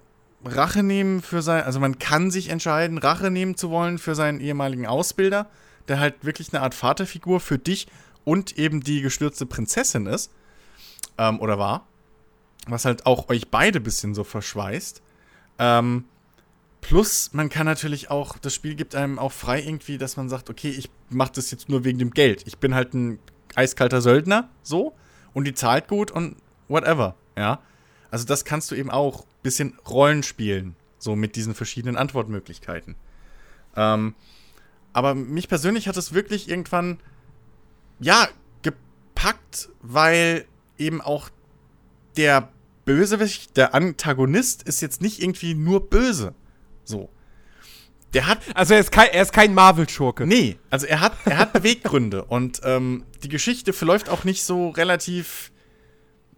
[0.46, 4.42] Rache nehmen für sein, also man kann sich entscheiden, Rache nehmen zu wollen für seinen
[4.42, 5.50] ehemaligen Ausbilder,
[5.88, 7.88] der halt wirklich eine Art Vaterfigur für dich
[8.26, 10.32] und eben die gestürzte Prinzessin ist.
[11.18, 11.88] Ähm, oder war.
[12.68, 15.02] Was halt auch euch beide bisschen so verschweißt.
[15.60, 16.06] Ähm,
[16.84, 20.50] Plus, man kann natürlich auch, das Spiel gibt einem auch frei irgendwie, dass man sagt,
[20.50, 22.44] okay, ich mache das jetzt nur wegen dem Geld.
[22.46, 23.20] Ich bin halt ein
[23.56, 24.94] eiskalter Söldner, so,
[25.34, 26.36] und die zahlt gut und
[26.68, 27.62] whatever, ja.
[28.12, 32.96] Also das kannst du eben auch ein bisschen Rollen spielen, so mit diesen verschiedenen Antwortmöglichkeiten.
[33.78, 34.14] Ähm,
[34.92, 37.00] aber mich persönlich hat es wirklich irgendwann,
[38.00, 38.28] ja,
[38.62, 40.46] gepackt, weil
[40.78, 41.30] eben auch
[42.18, 42.50] der
[42.84, 46.36] Bösewicht, der Antagonist ist jetzt nicht irgendwie nur böse.
[46.84, 47.10] So.
[48.14, 48.40] Der hat.
[48.54, 50.28] Also er ist kein, er ist kein Marvel-Schurke.
[50.28, 54.70] Nee, also er hat, er hat Beweggründe und ähm, die Geschichte verläuft auch nicht so
[54.70, 55.52] relativ.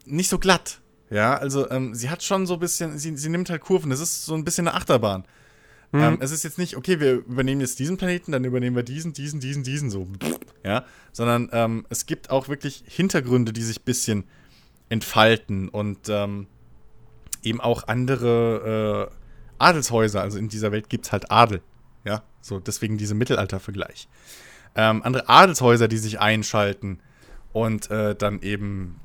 [0.05, 0.79] nicht so glatt.
[1.09, 3.89] Ja, also ähm, sie hat schon so ein bisschen, sie, sie nimmt halt Kurven.
[3.89, 5.25] Das ist so ein bisschen eine Achterbahn.
[5.91, 6.01] Mhm.
[6.01, 9.13] Ähm, es ist jetzt nicht, okay, wir übernehmen jetzt diesen Planeten, dann übernehmen wir diesen,
[9.13, 10.07] diesen, diesen, diesen, so.
[10.63, 14.23] Ja, sondern ähm, es gibt auch wirklich Hintergründe, die sich ein bisschen
[14.89, 16.47] entfalten und ähm,
[17.43, 19.24] eben auch andere äh,
[19.59, 21.61] Adelshäuser, also in dieser Welt gibt es halt Adel.
[22.03, 24.07] Ja, so deswegen dieser Mittelaltervergleich.
[24.75, 26.99] Ähm, andere Adelshäuser, die sich einschalten
[27.53, 28.99] und äh, dann eben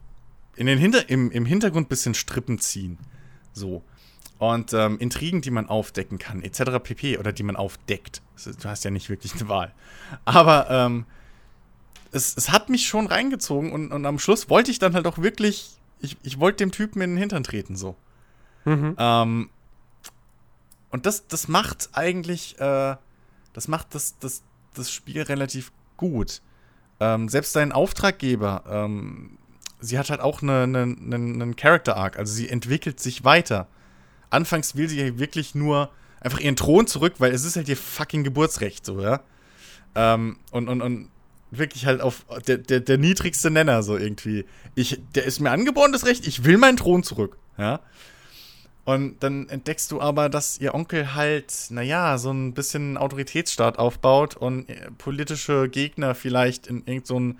[0.57, 2.99] in den Hinter im, im Hintergrund ein bisschen Strippen ziehen.
[3.53, 3.83] So.
[4.39, 6.83] Und ähm, Intrigen, die man aufdecken kann, etc.
[6.83, 7.19] pp.
[7.19, 8.23] Oder die man aufdeckt.
[8.45, 9.73] Du hast ja nicht wirklich eine Wahl.
[10.25, 11.05] Aber ähm,
[12.11, 15.19] es, es hat mich schon reingezogen und, und am Schluss wollte ich dann halt auch
[15.19, 17.97] wirklich, ich, ich wollte dem Typen in den Hintern treten, so.
[18.65, 18.97] Mhm.
[18.99, 19.51] Ähm,
[20.91, 22.97] und das, das macht eigentlich, äh,
[23.53, 24.43] das macht das, das,
[24.75, 26.43] das Spiel relativ gut.
[26.99, 29.39] Ähm, selbst dein Auftraggeber, ähm,
[29.81, 33.69] sie hat halt auch einen eine, eine, eine Character Arc, also sie entwickelt sich weiter.
[34.29, 38.25] Anfangs will sie wirklich nur einfach ihren Thron zurück, weil es ist halt ihr fucking
[38.25, 39.21] Geburtsrecht, so, ja.
[39.95, 41.09] Ähm, und, und, und
[41.51, 44.45] wirklich halt auf der, der, der niedrigste Nenner, so irgendwie.
[44.75, 47.81] Ich, der ist mir angeboren, das Recht, ich will meinen Thron zurück, ja.
[48.85, 54.37] Und dann entdeckst du aber, dass ihr Onkel halt, naja, so ein bisschen Autoritätsstaat aufbaut
[54.37, 57.39] und äh, politische Gegner vielleicht in irgendeinen so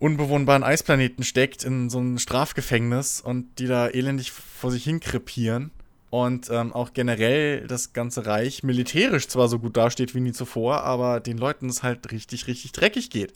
[0.00, 5.70] unbewohnbaren Eisplaneten steckt, in so ein Strafgefängnis und die da elendig vor sich hin krepieren.
[6.10, 10.82] Und ähm, auch generell das ganze Reich militärisch zwar so gut dasteht wie nie zuvor,
[10.82, 13.32] aber den Leuten es halt richtig, richtig dreckig geht.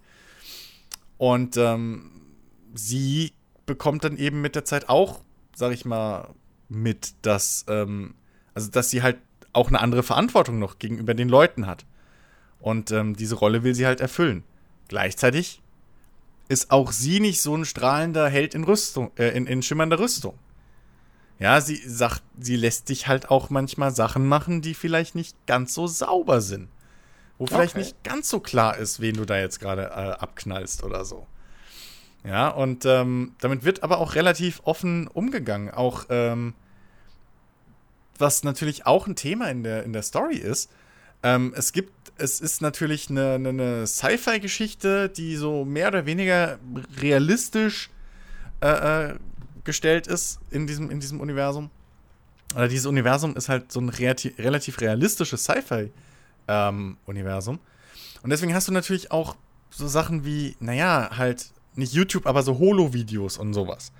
[1.17, 2.11] Und ähm,
[2.75, 3.33] sie
[3.67, 5.21] bekommt dann eben mit der Zeit auch,
[5.57, 6.29] sag ich mal,
[6.69, 8.15] mit, dass, ähm,
[8.55, 9.19] also dass sie halt
[9.53, 11.85] auch eine andere Verantwortung noch gegenüber den Leuten hat.
[12.61, 14.45] Und ähm, diese Rolle will sie halt erfüllen.
[14.89, 15.63] Gleichzeitig
[16.49, 20.39] ist auch sie nicht so ein strahlender Held in Rüstung, äh, in, in schimmernder Rüstung.
[21.39, 25.73] Ja, sie sagt, sie lässt dich halt auch manchmal Sachen machen, die vielleicht nicht ganz
[25.73, 26.69] so sauber sind.
[27.39, 27.85] Wo vielleicht okay.
[27.85, 31.27] nicht ganz so klar ist, wen du da jetzt gerade äh, abknallst oder so.
[32.29, 35.71] Ja, und ähm, damit wird aber auch relativ offen umgegangen.
[35.71, 36.53] Auch, ähm,
[38.19, 40.71] was natürlich auch ein Thema in der, in der Story ist.
[41.23, 46.59] Ähm, es gibt, es ist natürlich eine, eine, eine Sci-Fi-Geschichte, die so mehr oder weniger
[47.01, 47.89] realistisch
[48.61, 49.15] äh, äh,
[49.65, 51.71] gestellt ist in diesem, in diesem Universum.
[52.55, 57.55] Oder dieses Universum ist halt so ein relativ, relativ realistisches Sci-Fi-Universum.
[57.55, 57.61] Ähm,
[58.23, 59.35] und deswegen hast du natürlich auch
[59.71, 63.93] so Sachen wie, naja, halt nicht YouTube, aber so Holo-Videos und sowas.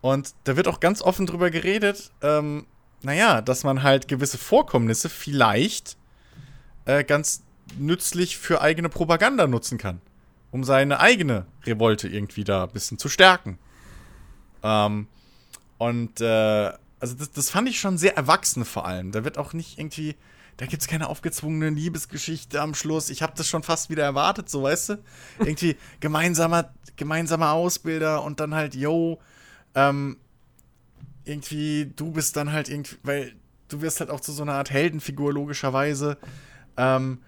[0.00, 2.66] Und da wird auch ganz offen drüber geredet, ähm,
[3.02, 5.96] naja, dass man halt gewisse Vorkommnisse vielleicht
[6.84, 7.42] äh, ganz
[7.78, 10.00] nützlich für eigene Propaganda nutzen kann.
[10.50, 13.58] Um seine eigene Revolte irgendwie da ein bisschen zu stärken.
[14.62, 15.06] Ähm,
[15.78, 19.12] und äh, also das, das fand ich schon sehr erwachsen vor allem.
[19.12, 20.16] Da wird auch nicht irgendwie,
[20.60, 23.08] da gibt es keine aufgezwungene Liebesgeschichte am Schluss.
[23.08, 24.98] Ich habe das schon fast wieder erwartet, so weißt du?
[25.38, 29.18] Irgendwie gemeinsamer, gemeinsamer Ausbilder und dann halt, yo,
[29.74, 30.18] ähm,
[31.24, 33.32] irgendwie, du bist dann halt irgendwie, weil
[33.68, 36.18] du wirst halt auch zu so einer Art Heldenfigur, logischerweise.
[36.76, 37.22] Ähm,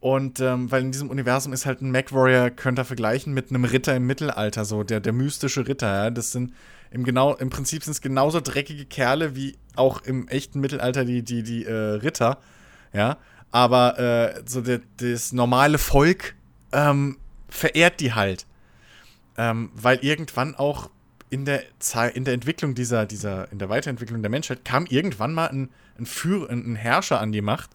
[0.00, 3.50] und ähm, weil in diesem Universum ist halt ein Mac Warrior, könnt ihr vergleichen mit
[3.50, 5.86] einem Ritter im Mittelalter, so der, der mystische Ritter.
[5.86, 6.10] Ja?
[6.10, 6.54] Das sind
[6.92, 11.22] im, genau, im Prinzip sind es genauso dreckige Kerle wie auch im echten Mittelalter die,
[11.22, 12.38] die, die äh, Ritter.
[12.92, 13.18] Ja.
[13.50, 16.34] Aber äh, so der, das normale Volk
[16.72, 18.46] ähm, verehrt die halt.
[19.36, 20.90] Ähm, weil irgendwann auch
[21.30, 21.62] in der,
[22.14, 26.04] in der Entwicklung dieser, dieser, in der Weiterentwicklung der Menschheit kam irgendwann mal ein, ein,
[26.04, 27.70] Führer, ein Herrscher an die Macht,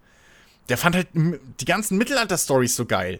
[0.69, 3.19] der fand halt die ganzen Mittelalter-Stories so geil.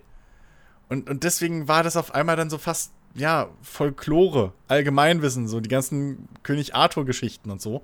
[0.89, 5.69] Und, und deswegen war das auf einmal dann so fast, ja, Folklore, Allgemeinwissen, so die
[5.69, 7.82] ganzen König Arthur-Geschichten und so.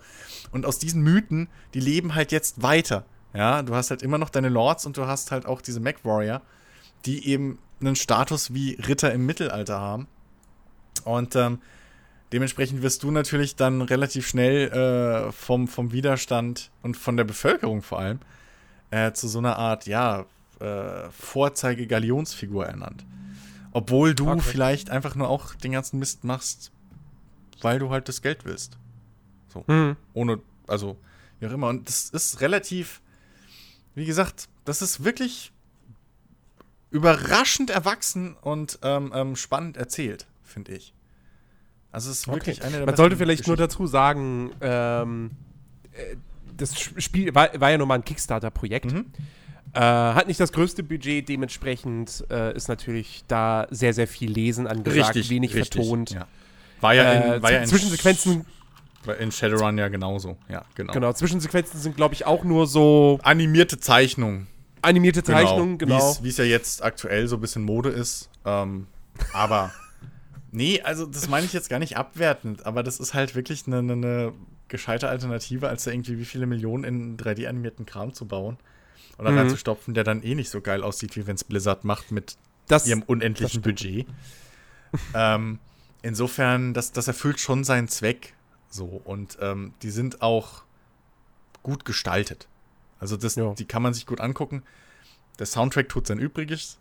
[0.52, 3.06] Und aus diesen Mythen, die leben halt jetzt weiter.
[3.34, 6.06] Ja, du hast halt immer noch deine Lords und du hast halt auch diese Mac
[6.06, 6.41] Warrior,
[7.06, 10.08] die eben einen Status wie Ritter im Mittelalter haben.
[11.04, 11.60] Und ähm,
[12.32, 17.82] dementsprechend wirst du natürlich dann relativ schnell äh, vom, vom Widerstand und von der Bevölkerung
[17.82, 18.19] vor allem
[18.91, 20.26] äh, zu so einer Art, ja,
[20.60, 23.04] äh, Vorzeige-Galionsfigur ernannt.
[23.73, 24.41] Obwohl du okay.
[24.41, 26.71] vielleicht einfach nur auch den ganzen Mist machst,
[27.62, 28.77] weil du halt das Geld willst.
[29.47, 29.63] So.
[29.67, 29.97] Mhm.
[30.13, 30.97] Ohne, also,
[31.39, 31.69] wie auch immer.
[31.69, 33.01] Und das ist relativ,
[33.95, 35.51] wie gesagt, das ist wirklich
[36.91, 40.93] überraschend erwachsen und ähm, ähm, spannend erzählt, finde ich.
[41.91, 42.67] Also es ist wirklich okay.
[42.67, 45.31] eine der Man sollte vielleicht nur dazu sagen, ähm,
[45.93, 46.15] äh,
[46.55, 48.91] das Spiel war, war ja nur mal ein Kickstarter-Projekt.
[48.91, 49.05] Mhm.
[49.73, 54.67] Äh, hat nicht das größte Budget, dementsprechend äh, ist natürlich da sehr, sehr viel Lesen
[54.67, 56.12] angesagt, richtig, wenig richtig, vertont.
[56.12, 56.28] Ja.
[56.80, 58.45] War ja in, äh, war ja Zwischensequenzen.
[59.19, 60.93] In Shadowrun ja genauso, ja, genau.
[60.93, 63.19] Genau, Zwischensequenzen sind, glaube ich, auch nur so.
[63.23, 64.47] Animierte Zeichnungen.
[64.82, 65.39] Animierte genau.
[65.39, 66.17] Zeichnungen, genau.
[66.21, 68.30] Wie es ja jetzt aktuell so ein bisschen Mode ist.
[68.45, 68.86] Ähm,
[69.34, 69.73] aber.
[70.52, 73.80] nee, also das meine ich jetzt gar nicht abwertend, aber das ist halt wirklich eine,
[73.80, 74.34] eine, eine
[74.67, 78.58] gescheite Alternative, als da irgendwie wie viele Millionen in 3D-animierten Kram zu bauen
[79.17, 79.41] und dann mhm.
[79.41, 82.88] reinzustopfen, der dann eh nicht so geil aussieht, wie wenn es Blizzard macht mit das,
[82.88, 84.08] ihrem unendlichen Budget.
[85.13, 85.60] ähm,
[86.02, 88.34] insofern, das, das erfüllt schon seinen Zweck.
[88.69, 90.63] So, und ähm, die sind auch
[91.62, 92.47] gut gestaltet.
[92.99, 94.63] Also, das, die kann man sich gut angucken.
[95.39, 96.80] Der Soundtrack tut sein Übriges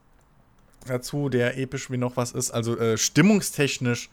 [0.86, 2.50] dazu, der episch wie noch was ist.
[2.50, 4.08] Also, äh, stimmungstechnisch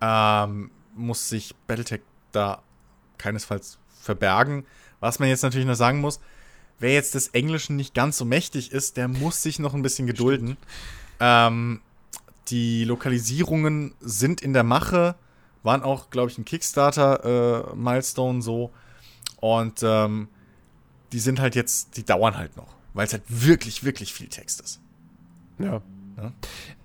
[0.00, 2.00] ähm, muss sich Battletech
[2.32, 2.62] da
[3.18, 4.66] keinesfalls verbergen.
[5.00, 6.20] Was man jetzt natürlich noch sagen muss,
[6.82, 10.06] wer jetzt des Englischen nicht ganz so mächtig ist, der muss sich noch ein bisschen
[10.06, 10.56] gedulden.
[11.20, 11.80] Ähm,
[12.48, 15.14] die Lokalisierungen sind in der Mache,
[15.62, 18.72] waren auch, glaube ich, ein Kickstarter-Milestone äh, so.
[19.40, 20.28] Und ähm,
[21.12, 24.60] die sind halt jetzt, die dauern halt noch, weil es halt wirklich, wirklich viel Text
[24.60, 24.80] ist.
[25.58, 25.80] Ja.
[26.16, 26.32] ja?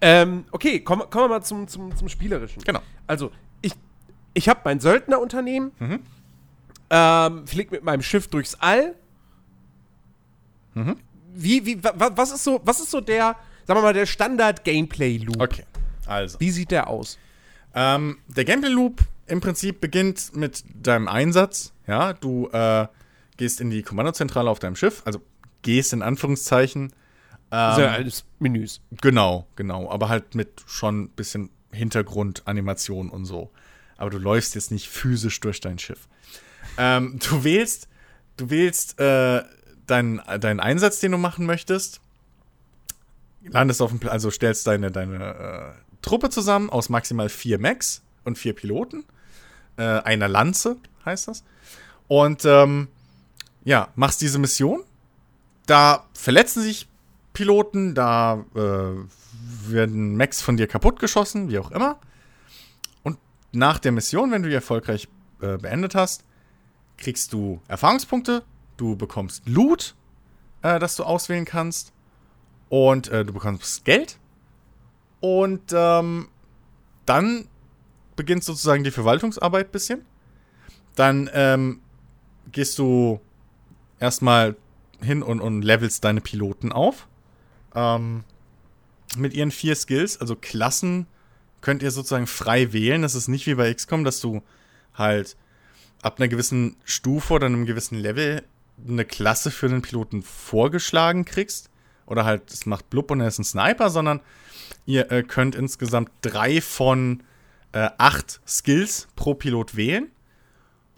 [0.01, 2.61] Ähm, okay, kommen komm wir mal zum, zum, zum Spielerischen.
[2.63, 2.81] Genau.
[3.07, 3.31] Also,
[3.61, 3.73] ich,
[4.33, 5.71] ich habe mein Söldnerunternehmen.
[5.79, 5.99] Mhm
[6.89, 8.95] ähm, fliegt mit meinem Schiff durchs All.
[10.77, 10.97] Mhm.
[11.33, 13.35] Wie, wie, wa, was ist so, was ist so der,
[13.65, 15.41] sagen wir mal, der Standard-Gameplay-Loop?
[15.41, 15.63] Okay,
[16.05, 16.39] also.
[16.39, 17.17] Wie sieht der aus?
[17.73, 21.73] Ähm, der Gameplay-Loop im Prinzip beginnt mit deinem Einsatz.
[21.85, 22.87] Ja, du äh,
[23.37, 25.21] gehst in die Kommandozentrale auf deinem Schiff, also
[25.61, 26.93] gehst in Anführungszeichen.
[27.51, 28.81] Ähm, ja alles Menüs.
[29.01, 33.51] Genau, genau, aber halt mit schon ein bisschen Hintergrundanimation und so.
[33.97, 36.07] Aber du läufst jetzt nicht physisch durch dein Schiff.
[36.77, 37.87] Ähm, du wählst,
[38.37, 39.43] du wählst äh,
[39.87, 42.01] deinen, deinen Einsatz, den du machen möchtest.
[43.43, 48.37] Landest auf dem, also stellst deine, deine äh, Truppe zusammen aus maximal vier Mechs und
[48.37, 49.05] vier Piloten.
[49.77, 51.43] Äh, einer Lanze heißt das.
[52.07, 52.87] Und ähm,
[53.63, 54.83] ja, machst diese Mission.
[55.65, 56.87] Da verletzen sich
[57.33, 61.99] Piloten, da äh, werden Mechs von dir kaputtgeschossen, wie auch immer.
[63.03, 63.17] Und
[63.51, 65.07] nach der Mission, wenn du die erfolgreich
[65.41, 66.23] äh, beendet hast,
[66.97, 68.43] kriegst du Erfahrungspunkte,
[68.77, 69.95] du bekommst Loot,
[70.61, 71.93] äh, das du auswählen kannst,
[72.69, 74.19] und äh, du bekommst Geld.
[75.19, 76.27] Und ähm,
[77.05, 77.47] dann
[78.15, 80.05] beginnt sozusagen die Verwaltungsarbeit ein bisschen.
[80.95, 81.81] Dann ähm,
[82.51, 83.19] gehst du
[83.99, 84.55] erstmal
[85.01, 87.07] hin und, und levelst deine Piloten auf.
[87.75, 88.23] Ähm,
[89.15, 91.07] mit ihren vier Skills, also Klassen,
[91.61, 93.01] könnt ihr sozusagen frei wählen.
[93.01, 94.41] Das ist nicht wie bei XCOM, dass du
[94.93, 95.37] halt
[96.01, 98.43] ab einer gewissen Stufe oder einem gewissen Level
[98.85, 101.69] eine Klasse für den Piloten vorgeschlagen kriegst.
[102.05, 104.21] Oder halt, es macht Blub und er ist ein Sniper, sondern
[104.85, 107.23] ihr äh, könnt insgesamt drei von
[107.73, 110.11] äh, acht Skills pro Pilot wählen.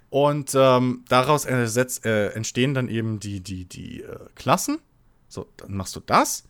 [0.10, 4.80] Und ähm, daraus ersetzt, äh, entstehen dann eben die, die, die äh, Klassen.
[5.28, 6.46] So, dann machst du das.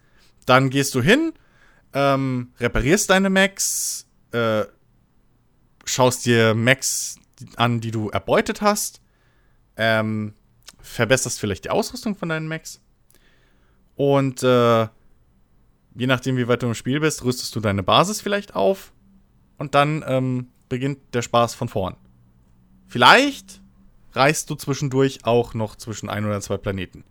[0.46, 1.34] Dann gehst du hin,
[1.94, 4.64] ähm, reparierst deine Macs, äh,
[5.86, 7.18] schaust dir Macs
[7.56, 9.02] an, die du erbeutet hast,
[9.76, 10.34] ähm,
[10.82, 12.82] verbesserst vielleicht die Ausrüstung von deinen Macs
[13.96, 14.88] und äh,
[15.96, 18.94] je nachdem, wie weit du im Spiel bist, rüstest du deine Basis vielleicht auf
[19.58, 21.98] und dann ähm, beginnt der Spaß von vorn.
[22.88, 23.62] Vielleicht
[24.14, 27.04] reist du zwischendurch auch noch zwischen ein oder zwei Planeten,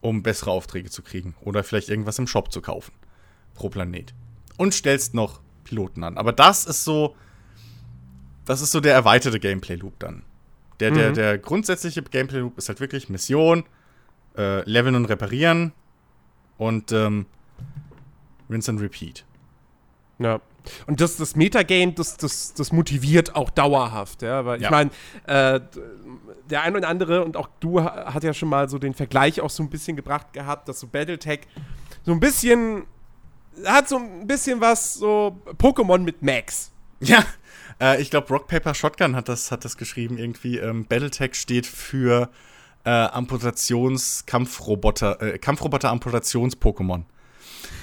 [0.00, 2.92] um bessere Aufträge zu kriegen oder vielleicht irgendwas im Shop zu kaufen
[3.54, 4.14] pro Planet
[4.56, 6.18] und stellst noch Piloten an.
[6.18, 7.16] Aber das ist so,
[8.44, 10.22] das ist so der erweiterte Gameplay-Loop dann.
[10.80, 11.14] Der, der, mhm.
[11.14, 13.64] der grundsätzliche Gameplay-Loop ist halt wirklich Mission,
[14.36, 15.72] äh, Leveln und Reparieren
[16.56, 17.26] und ähm,
[18.50, 19.24] Rinse and Repeat.
[20.18, 20.40] Ja.
[20.86, 24.44] Und das, das Metagame, das, das, das motiviert auch dauerhaft, ja.
[24.44, 24.70] Weil ich ja.
[24.70, 24.90] meine,
[25.26, 25.60] äh,
[26.50, 29.50] der ein oder andere und auch du hat ja schon mal so den Vergleich auch
[29.50, 31.40] so ein bisschen gebracht gehabt, dass so Battletech
[32.04, 32.86] so ein bisschen
[33.64, 36.70] hat so ein bisschen was so Pokémon mit Max.
[37.00, 37.24] Ja,
[37.80, 40.58] äh, ich glaube, Rock Paper Shotgun hat das, hat das geschrieben irgendwie.
[40.58, 42.30] Ähm, Battletech steht für
[42.84, 47.04] äh, Amputations-Kampfroboter, äh, Kampfroboter-Amputations-Pokémon.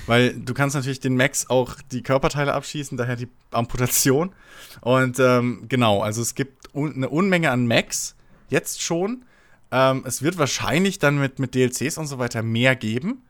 [0.07, 4.33] Weil du kannst natürlich den Max auch die Körperteile abschießen, daher die Amputation.
[4.81, 8.15] Und ähm, genau, also es gibt un eine Unmenge an Max,
[8.49, 9.25] jetzt schon.
[9.71, 13.23] Ähm, es wird wahrscheinlich dann mit, mit DLCs und so weiter mehr geben.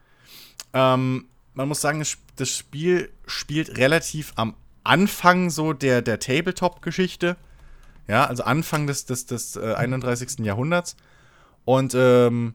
[0.73, 2.03] Ähm, man muss sagen,
[2.35, 7.37] das Spiel spielt relativ am Anfang so der, der Tabletop-Geschichte.
[8.07, 10.45] Ja, also Anfang des, des, des äh, 31.
[10.45, 10.95] Jahrhunderts.
[11.65, 12.53] Und ähm,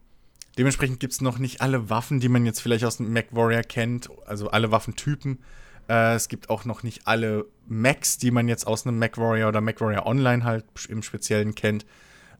[0.57, 4.09] dementsprechend gibt es noch nicht alle Waffen, die man jetzt vielleicht aus dem MacWarrior kennt,
[4.27, 5.40] also alle Waffentypen.
[5.88, 9.61] Äh, es gibt auch noch nicht alle Macs, die man jetzt aus einem MacWarrior oder
[9.61, 11.85] MacWarrior Online halt im Speziellen kennt.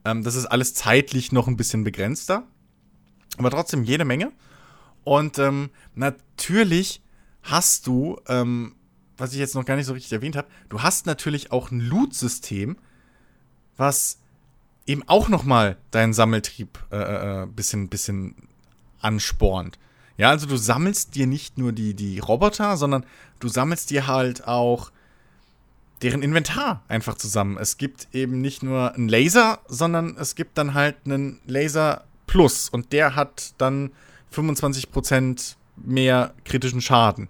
[0.05, 2.45] Ähm, das ist alles zeitlich noch ein bisschen begrenzter.
[3.39, 4.31] Aber trotzdem jede Menge.
[5.03, 7.03] Und ähm, natürlich
[7.43, 8.77] hast du ähm,
[9.21, 11.81] was ich jetzt noch gar nicht so richtig erwähnt habe, du hast natürlich auch ein
[11.81, 12.77] Loot-System,
[13.77, 14.19] was
[14.87, 18.35] eben auch noch mal deinen Sammeltrieb äh, äh, äh, bisschen, bisschen
[19.01, 19.79] anspornt.
[20.17, 23.05] Ja, also du sammelst dir nicht nur die, die Roboter, sondern
[23.39, 24.91] du sammelst dir halt auch
[26.03, 27.57] deren Inventar einfach zusammen.
[27.59, 32.69] Es gibt eben nicht nur einen Laser, sondern es gibt dann halt einen Laser Plus
[32.69, 33.93] und der hat dann
[34.35, 37.29] 25% mehr kritischen Schaden.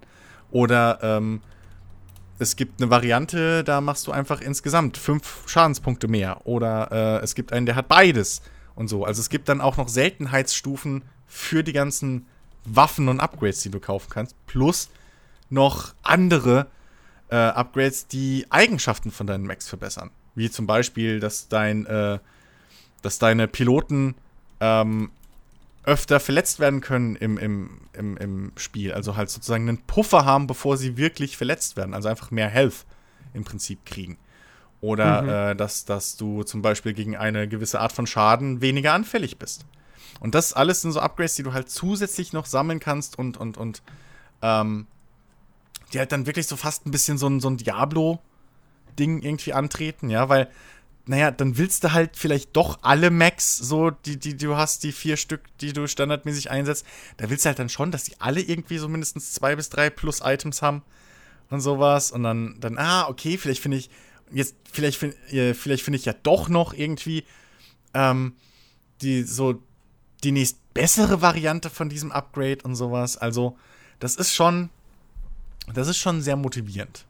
[0.50, 1.40] Oder ähm,
[2.40, 6.46] es gibt eine Variante, da machst du einfach insgesamt fünf Schadenspunkte mehr.
[6.46, 8.40] Oder äh, es gibt einen, der hat beides
[8.74, 9.04] und so.
[9.04, 12.26] Also es gibt dann auch noch Seltenheitsstufen für die ganzen
[12.64, 14.34] Waffen und Upgrades, die du kaufen kannst.
[14.46, 14.88] Plus
[15.50, 16.66] noch andere
[17.28, 20.10] äh, Upgrades, die Eigenschaften von deinen Max verbessern.
[20.34, 22.18] Wie zum Beispiel, dass dein, äh,
[23.02, 24.14] dass deine Piloten
[24.60, 25.10] ähm,
[25.82, 28.92] öfter verletzt werden können im, im, im, im Spiel.
[28.92, 31.94] Also halt sozusagen einen Puffer haben, bevor sie wirklich verletzt werden.
[31.94, 32.84] Also einfach mehr Health
[33.32, 34.18] im Prinzip kriegen.
[34.80, 35.28] Oder mhm.
[35.28, 39.66] äh, dass, dass du zum Beispiel gegen eine gewisse Art von Schaden weniger anfällig bist.
[40.20, 43.56] Und das alles sind so Upgrades, die du halt zusätzlich noch sammeln kannst und, und,
[43.56, 43.82] und
[44.42, 44.86] ähm,
[45.92, 50.10] die halt dann wirklich so fast ein bisschen so ein, so ein Diablo-Ding irgendwie antreten,
[50.10, 50.48] ja, weil
[51.10, 54.92] naja, dann willst du halt vielleicht doch alle Macs, so, die, die du hast, die
[54.92, 56.86] vier Stück, die du standardmäßig einsetzt.
[57.16, 59.90] Da willst du halt dann schon, dass die alle irgendwie so mindestens zwei bis drei
[59.90, 60.82] plus Items haben
[61.50, 62.12] und sowas.
[62.12, 63.90] Und dann, dann ah, okay, vielleicht finde ich,
[64.30, 67.24] jetzt, vielleicht finde äh, vielleicht find ich ja doch noch irgendwie,
[67.92, 68.34] ähm,
[69.02, 69.60] die, so,
[70.22, 73.16] die nächst bessere Variante von diesem Upgrade und sowas.
[73.16, 73.58] Also,
[73.98, 74.70] das ist schon,
[75.74, 77.04] das ist schon sehr motivierend.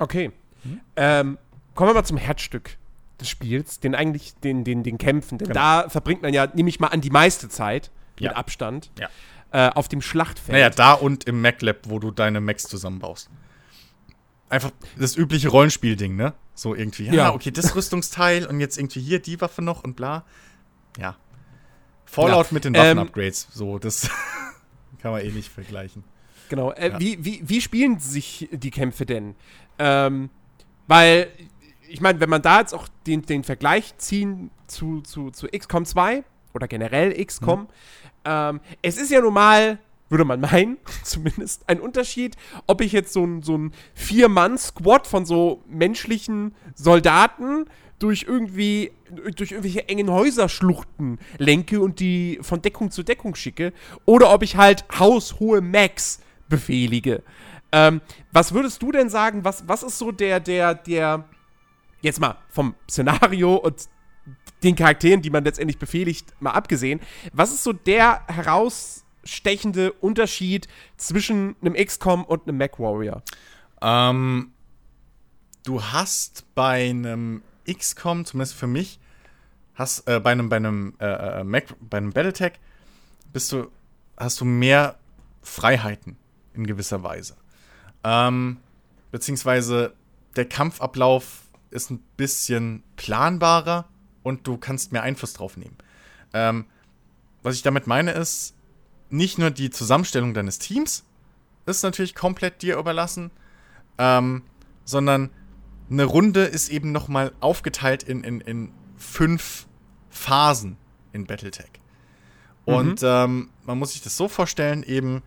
[0.00, 0.32] Okay.
[0.64, 0.80] Mhm.
[0.96, 1.38] Ähm,
[1.76, 2.76] kommen wir mal zum Herzstück
[3.20, 5.38] des Spiels, den eigentlich, den, den, den Kämpfen.
[5.38, 5.60] Denn genau.
[5.60, 8.30] da verbringt man ja, nehme ich mal an, die meiste Zeit ja.
[8.30, 8.90] mit Abstand.
[8.98, 9.08] Ja.
[9.52, 10.52] Äh, auf dem Schlachtfeld.
[10.52, 13.30] Naja, da und im MacLab, wo du deine Macs zusammenbaust.
[14.48, 16.34] Einfach das übliche Rollenspielding, ne?
[16.54, 19.94] So irgendwie, ja, ja, okay, das Rüstungsteil und jetzt irgendwie hier die Waffe noch und
[19.94, 20.24] bla.
[20.98, 21.16] Ja.
[22.04, 22.54] Fallout ja.
[22.54, 24.10] mit den Waffen-Upgrades, ähm, so, das
[25.00, 26.04] kann man eh nicht vergleichen.
[26.48, 26.72] Genau.
[26.72, 27.00] Äh, ja.
[27.00, 29.36] wie, wie, wie spielen sich die Kämpfe denn?
[29.78, 30.30] Ähm,
[30.86, 31.28] weil
[31.88, 35.84] ich meine, wenn man da jetzt auch den, den Vergleich ziehen zu, zu, zu XCOM
[35.84, 36.24] 2
[36.54, 37.66] oder generell XCOM, mhm.
[38.24, 39.78] ähm, es ist ja normal
[40.08, 45.24] würde man meinen, zumindest, ein Unterschied, ob ich jetzt so ein, so ein Vier-Mann-Squad von
[45.26, 47.66] so menschlichen Soldaten
[47.98, 48.92] durch irgendwie,
[49.36, 53.72] durch irgendwelche engen Häuserschluchten lenke und die von Deckung zu Deckung schicke,
[54.04, 57.22] oder ob ich halt haushohe Max befehlige.
[57.72, 58.00] Ähm,
[58.32, 61.24] was würdest du denn sagen, was, was ist so der, der, der,
[62.06, 63.88] jetzt mal vom Szenario und
[64.62, 67.00] den Charakteren, die man letztendlich befehligt, mal abgesehen,
[67.32, 73.22] was ist so der herausstechende Unterschied zwischen einem XCOM und einem MacWarrior?
[73.82, 74.52] Ähm,
[75.64, 78.98] du hast bei einem XCOM, zumindest für mich,
[79.74, 82.54] hast äh, bei einem bei einem äh, äh, Mac, bei einem BattleTech
[83.32, 83.70] bist du
[84.16, 84.96] hast du mehr
[85.42, 86.16] Freiheiten
[86.54, 87.36] in gewisser Weise.
[88.02, 88.58] Ähm,
[89.10, 89.94] beziehungsweise
[90.36, 93.88] der Kampfablauf ist ein bisschen planbarer
[94.22, 95.76] und du kannst mehr Einfluss drauf nehmen.
[96.32, 96.66] Ähm,
[97.42, 98.54] was ich damit meine ist,
[99.08, 101.04] nicht nur die Zusammenstellung deines Teams
[101.66, 103.30] ist natürlich komplett dir überlassen,
[103.98, 104.42] ähm,
[104.84, 105.30] sondern
[105.90, 109.66] eine Runde ist eben nochmal aufgeteilt in, in, in fünf
[110.10, 110.76] Phasen
[111.12, 111.70] in Battletech.
[112.64, 113.08] Und mhm.
[113.08, 115.22] ähm, man muss sich das so vorstellen, eben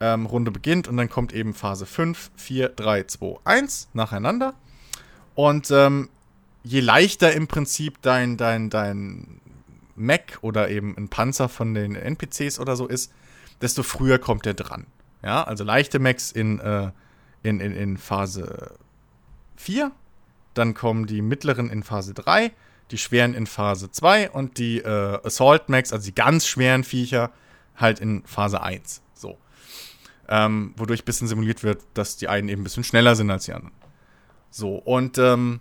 [0.00, 4.54] ähm, Runde beginnt und dann kommt eben Phase 5, 4, 3, 2, 1 nacheinander.
[5.34, 6.08] Und ähm,
[6.62, 9.40] je leichter im Prinzip dein, dein, dein
[9.96, 13.12] Mac oder eben ein Panzer von den NPCs oder so ist,
[13.60, 14.86] desto früher kommt der dran.
[15.22, 16.90] Ja, also leichte Macs in, äh,
[17.42, 18.76] in, in, in Phase
[19.56, 19.92] 4
[20.54, 22.52] dann kommen die mittleren in Phase 3,
[22.90, 27.30] die schweren in Phase 2 und die äh, Assault Max, also die ganz schweren Viecher,
[27.76, 29.02] halt in Phase 1.
[29.14, 29.36] So.
[30.28, 33.44] Ähm, wodurch ein bisschen simuliert wird, dass die einen eben ein bisschen schneller sind als
[33.44, 33.72] die anderen.
[34.56, 35.58] So, und ähm,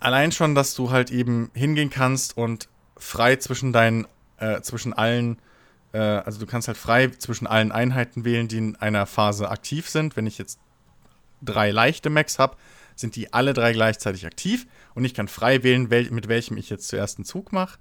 [0.00, 4.06] allein schon, dass du halt eben hingehen kannst und frei zwischen deinen,
[4.38, 5.38] äh, zwischen allen,
[5.92, 9.90] äh, also du kannst halt frei zwischen allen Einheiten wählen, die in einer Phase aktiv
[9.90, 10.16] sind.
[10.16, 10.58] Wenn ich jetzt
[11.42, 12.56] drei leichte Max habe,
[12.96, 16.70] sind die alle drei gleichzeitig aktiv und ich kann frei wählen, wel mit welchem ich
[16.70, 17.78] jetzt zuerst einen Zug mache.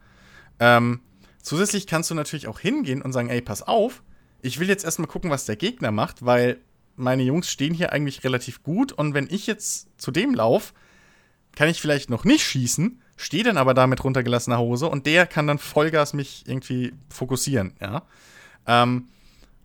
[0.60, 1.00] Ähm,
[1.42, 4.04] zusätzlich kannst du natürlich auch hingehen und sagen, ey, pass auf,
[4.42, 6.60] ich will jetzt erstmal gucken, was der Gegner macht, weil
[6.96, 10.74] meine Jungs stehen hier eigentlich relativ gut und wenn ich jetzt zu dem laufe,
[11.56, 15.26] kann ich vielleicht noch nicht schießen, stehe dann aber da mit runtergelassener Hose und der
[15.26, 18.04] kann dann Vollgas mich irgendwie fokussieren, ja.
[18.66, 19.10] Ähm,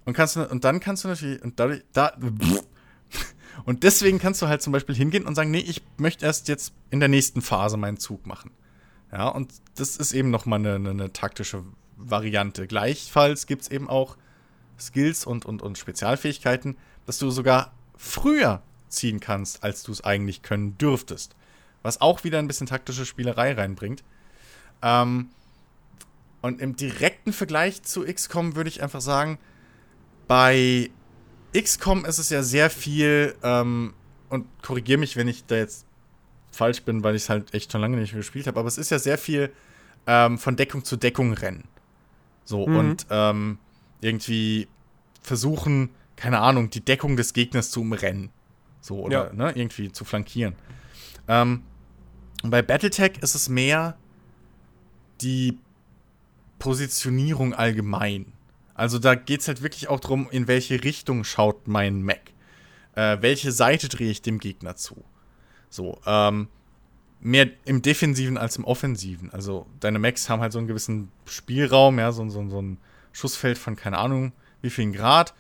[0.05, 2.16] und, kannst, und dann kannst du natürlich, und dadurch, da,
[3.64, 6.72] und deswegen kannst du halt zum Beispiel hingehen und sagen, nee, ich möchte erst jetzt
[6.91, 8.51] in der nächsten Phase meinen Zug machen.
[9.12, 11.64] Ja, und das ist eben nochmal eine, eine, eine taktische
[11.97, 12.66] Variante.
[12.66, 14.16] Gleichfalls gibt es eben auch
[14.79, 16.76] Skills und, und, und Spezialfähigkeiten,
[17.07, 21.35] dass du sogar früher ziehen kannst, als du es eigentlich können dürftest.
[21.83, 24.03] Was auch wieder ein bisschen taktische Spielerei reinbringt.
[24.83, 25.31] Ähm,
[26.41, 29.39] und im direkten Vergleich zu XCOM würde ich einfach sagen,
[30.26, 30.91] bei
[31.57, 33.95] XCOM ist es ja sehr viel, ähm,
[34.29, 35.87] und korrigiere mich, wenn ich da jetzt
[36.51, 38.79] falsch bin, weil ich es halt echt schon lange nicht mehr gespielt habe, aber es
[38.79, 39.51] ist ja sehr viel
[40.07, 41.64] ähm, von Deckung zu Deckung rennen.
[42.45, 42.76] So, mhm.
[42.76, 43.59] und ähm,
[44.01, 44.68] irgendwie
[45.22, 48.30] versuchen, keine Ahnung, die Deckung des Gegners zu umrennen.
[48.80, 49.32] So, oder ja.
[49.32, 50.55] ne, irgendwie zu flankieren.
[51.26, 51.62] Ähm,
[52.42, 53.96] und bei Battletech ist es mehr
[55.20, 55.59] die
[56.59, 58.32] Positionierung allgemein.
[58.74, 62.20] Also da geht es halt wirklich auch darum, in welche Richtung schaut mein Mac.
[62.94, 65.05] Äh, welche Seite drehe ich dem Gegner zu.
[65.68, 66.49] So, ähm,
[67.20, 69.30] mehr im Defensiven als im Offensiven.
[69.32, 72.78] Also deine Macs haben halt so einen gewissen Spielraum, ja, so, so, so ein
[73.12, 74.32] Schussfeld von keine Ahnung
[74.62, 75.34] wie vielen Grad.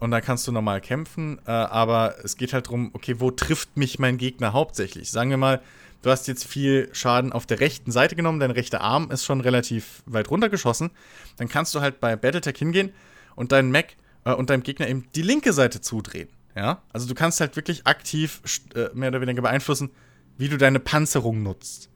[0.00, 3.76] Und da kannst du normal kämpfen, äh, aber es geht halt darum, okay, wo trifft
[3.76, 5.10] mich mein Gegner hauptsächlich?
[5.10, 5.62] Sagen wir mal,
[6.02, 9.40] du hast jetzt viel Schaden auf der rechten Seite genommen, dein rechter Arm ist schon
[9.40, 10.90] relativ weit runtergeschossen,
[11.36, 12.92] dann kannst du halt bei Battletech hingehen
[13.36, 16.28] und deinen Mac äh, und deinem Gegner eben die linke Seite zudrehen.
[16.54, 16.82] Ja?
[16.92, 18.42] Also du kannst halt wirklich aktiv
[18.74, 19.90] äh, mehr oder weniger beeinflussen,
[20.36, 21.88] wie du deine Panzerung nutzt.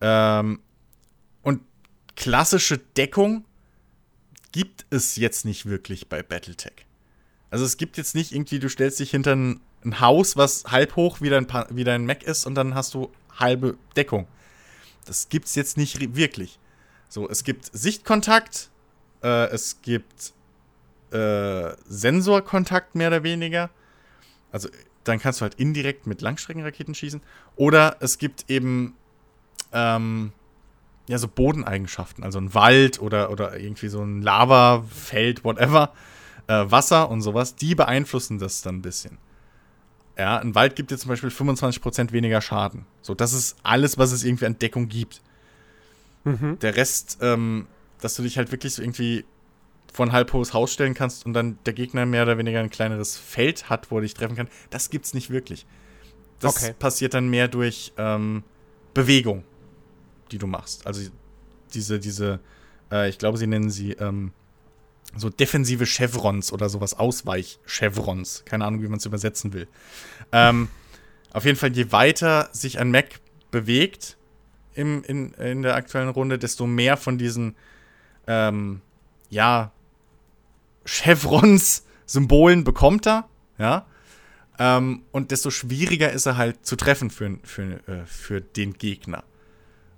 [0.00, 0.60] Ähm,
[1.42, 1.62] und
[2.16, 3.44] klassische Deckung
[4.52, 6.86] gibt es jetzt nicht wirklich bei Battletech.
[7.50, 10.96] Also es gibt jetzt nicht irgendwie, du stellst dich hinter ein, ein Haus, was halb
[10.96, 14.26] hoch wie dein, wie dein Mac ist und dann hast du halbe Deckung.
[15.06, 16.58] Das gibt es jetzt nicht wirklich.
[17.08, 18.70] So, es gibt Sichtkontakt,
[19.22, 20.34] äh, es gibt
[21.10, 23.70] äh, Sensorkontakt mehr oder weniger.
[24.52, 24.68] Also
[25.04, 27.22] dann kannst du halt indirekt mit Langstreckenraketen schießen.
[27.56, 28.94] Oder es gibt eben
[29.72, 30.32] ähm,
[31.08, 35.92] ja so Bodeneigenschaften, also ein Wald oder, oder irgendwie so ein Lavafeld, whatever,
[36.46, 39.18] äh, Wasser und sowas, die beeinflussen das dann ein bisschen.
[40.16, 42.86] Ja, ein Wald gibt dir zum Beispiel 25% weniger Schaden.
[43.02, 45.22] So, das ist alles, was es irgendwie an Deckung gibt.
[46.24, 46.58] Mhm.
[46.60, 47.66] Der Rest, ähm,
[48.00, 49.24] dass du dich halt wirklich so irgendwie
[49.92, 52.70] vor ein halb hohes Haus stellen kannst und dann der Gegner mehr oder weniger ein
[52.70, 54.48] kleineres Feld hat, wo er dich treffen kann.
[54.70, 55.66] Das gibt's nicht wirklich.
[56.40, 56.74] Das Okay.
[56.78, 58.42] passiert dann mehr durch ähm,
[58.94, 59.44] Bewegung,
[60.28, 60.86] die du machst.
[60.86, 61.08] Also
[61.74, 62.40] diese, diese,
[62.90, 64.32] äh, ich glaube, sie nennen sie ähm,
[65.16, 68.44] so defensive Chevrons oder sowas, Ausweich-Chevrons.
[68.44, 69.68] Keine Ahnung, wie man es übersetzen will.
[70.32, 70.68] Ähm,
[71.32, 73.20] auf jeden Fall, je weiter sich ein Mac
[73.50, 74.16] bewegt
[74.74, 77.56] im, in, in der aktuellen Runde, desto mehr von diesen,
[78.26, 78.80] ähm,
[79.30, 79.72] ja,
[80.84, 83.86] Chevrons, Symbolen bekommt er, ja.
[84.58, 89.24] Ähm, und desto schwieriger ist er halt zu treffen für, für, äh, für den Gegner.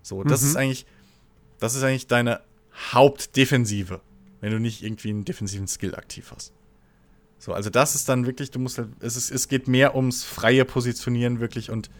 [0.03, 0.46] So, das Mhm.
[0.48, 0.86] ist eigentlich,
[1.59, 2.40] das ist eigentlich deine
[2.92, 4.01] Hauptdefensive,
[4.40, 6.53] wenn du nicht irgendwie einen defensiven Skill aktiv hast.
[7.38, 10.24] So, also das ist dann wirklich, du musst halt, es, ist, es geht mehr ums
[10.24, 11.90] freie Positionieren wirklich und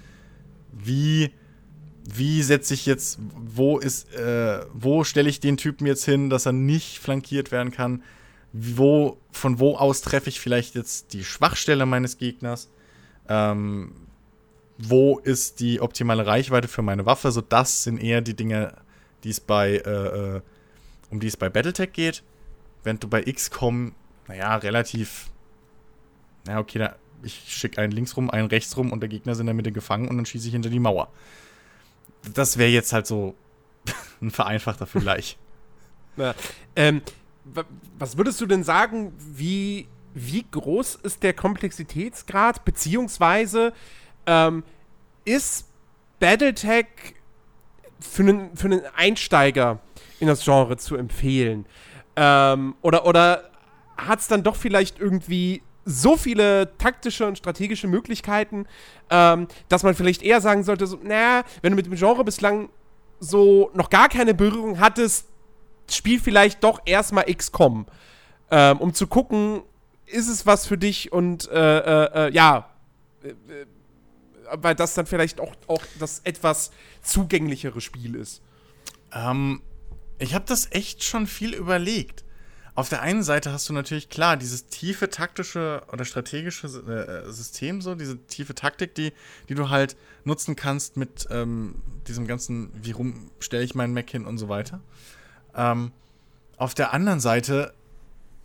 [0.73, 1.31] wie,
[2.05, 6.47] wie setze ich jetzt, wo ist, äh, wo stelle ich den Typen jetzt hin, dass
[6.47, 8.03] er nicht flankiert werden kann?
[8.53, 12.69] Wo, von wo aus treffe ich vielleicht jetzt die Schwachstelle meines Gegners?
[13.29, 13.93] Ähm,
[14.83, 17.31] wo ist die optimale Reichweite für meine Waffe?
[17.33, 18.75] So, das sind eher die Dinge,
[19.25, 20.41] die es bei, äh, äh,
[21.11, 22.23] um die es bei Battletech geht.
[22.83, 23.95] Während du bei XCOM,
[24.29, 25.27] naja, relativ,
[26.47, 29.43] na okay, da, ich schicke einen links rum, einen rechts rum und der Gegner sind
[29.43, 31.09] in der Mitte gefangen und dann schieße ich hinter die Mauer.
[32.35, 33.35] Das wäre jetzt halt so
[34.23, 35.37] ein vereinfachter Vergleich.
[36.17, 36.35] Ja.
[36.77, 37.03] Ähm,
[37.45, 37.65] wa-
[37.99, 43.73] was würdest du denn sagen, wie, wie groß ist der Komplexitätsgrad, beziehungsweise
[44.31, 44.63] ähm,
[45.25, 45.67] ist
[46.21, 46.87] Battletech
[47.99, 49.81] für einen, für einen Einsteiger
[50.21, 51.67] in das Genre zu empfehlen?
[52.17, 53.51] Ähm, oder oder
[53.97, 58.67] hat es dann doch vielleicht irgendwie so viele taktische und strategische Möglichkeiten,
[59.11, 62.71] ähm, dass man vielleicht eher sagen sollte, so, naja, wenn du mit dem Genre bislang
[63.19, 65.27] so noch gar keine Berührung hattest,
[65.91, 67.87] spiel vielleicht doch erstmal XCOM,
[68.51, 69.63] ähm, um zu gucken,
[70.07, 72.71] ist es was für dich und äh, äh, äh, ja,
[73.23, 73.35] äh, äh,
[74.53, 76.71] weil das dann vielleicht auch, auch das etwas
[77.03, 78.43] zugänglichere Spiel ist.
[79.13, 79.63] Ähm,
[80.19, 82.25] ich habe das echt schon viel überlegt.
[82.75, 87.83] Auf der einen Seite hast du natürlich klar dieses tiefe taktische oder strategische äh, System,
[87.83, 89.13] so diese tiefe Taktik, die,
[89.49, 94.09] die du halt nutzen kannst mit ähm, diesem ganzen, wie rum stelle ich meinen Mac
[94.09, 94.81] hin und so weiter.
[95.55, 95.93] Ähm,
[96.57, 97.75] auf der anderen Seite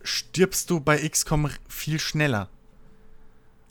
[0.01, 2.49] stirbst du bei XCOM viel schneller.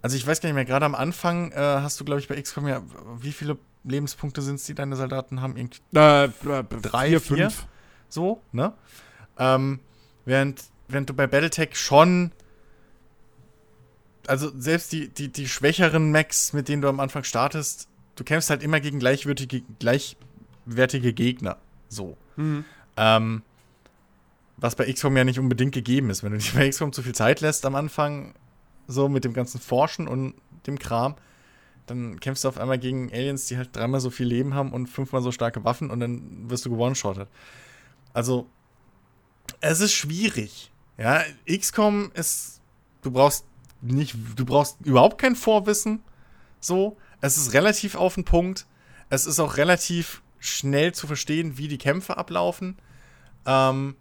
[0.05, 2.39] Also ich weiß gar nicht mehr, gerade am Anfang äh, hast du, glaube ich, bei
[2.39, 2.83] XCOM ja,
[3.21, 5.57] wie viele Lebenspunkte sind es, die deine Soldaten haben?
[5.57, 6.29] Irgendwie Äh,
[6.83, 7.37] Drei, vier, vier?
[7.51, 7.67] fünf.
[8.11, 8.75] so, ne?
[9.39, 9.81] Ähm,
[10.27, 12.33] während, während du bei Battletech schon.
[14.27, 18.51] Also selbst die, die, die schwächeren Mechs, mit denen du am Anfang startest, du kämpfst
[18.51, 21.57] halt immer gegen gleichwertige, gleichwertige Gegner.
[21.89, 22.19] So.
[22.37, 22.67] Mhm.
[22.99, 23.41] Ähm,
[24.59, 26.23] was bei XCOM ja nicht unbedingt gegeben ist.
[26.23, 28.35] Wenn du dich bei XCOM zu viel Zeit lässt am Anfang,
[28.87, 30.35] so mit dem ganzen Forschen und
[30.67, 31.17] dem Kram,
[31.87, 34.87] dann kämpfst du auf einmal gegen Aliens, die halt dreimal so viel Leben haben und
[34.87, 37.29] fünfmal so starke Waffen und dann wirst du gewone-shottet.
[38.13, 38.49] Also,
[39.61, 40.73] es ist schwierig.
[40.97, 42.61] Ja, XCOM ist,
[43.03, 43.45] du brauchst
[43.83, 46.03] nicht, du brauchst überhaupt kein Vorwissen.
[46.61, 48.67] So, es ist relativ auf den Punkt.
[49.11, 52.79] Es ist auch relativ schnell zu verstehen, wie die Kämpfe ablaufen.
[53.47, 53.97] Ähm,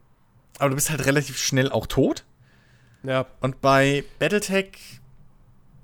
[0.60, 2.26] aber du bist halt relativ schnell auch tot.
[3.04, 3.26] Ja.
[3.42, 5.02] Und bei Battletech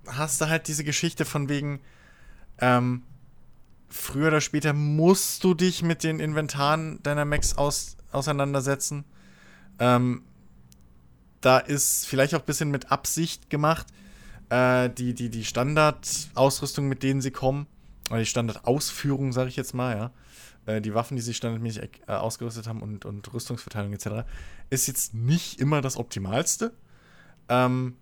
[0.07, 1.81] hast du halt diese Geschichte von wegen,
[2.59, 3.03] ähm,
[3.89, 9.05] früher oder später musst du dich mit den Inventaren deiner Macs aus, auseinandersetzen.
[9.79, 10.23] Ähm,
[11.41, 13.87] da ist vielleicht auch ein bisschen mit Absicht gemacht,
[14.49, 17.67] äh, die, die, die Standardausrüstung, mit denen sie kommen,
[18.09, 20.11] oder die Standardausführung, sage ich jetzt mal, ja,
[20.65, 24.27] äh, die Waffen, die sie standardmäßig äh, ausgerüstet haben und, und Rüstungsverteilung etc.,
[24.69, 26.73] ist jetzt nicht immer das Optimalste.
[27.49, 27.95] Ähm,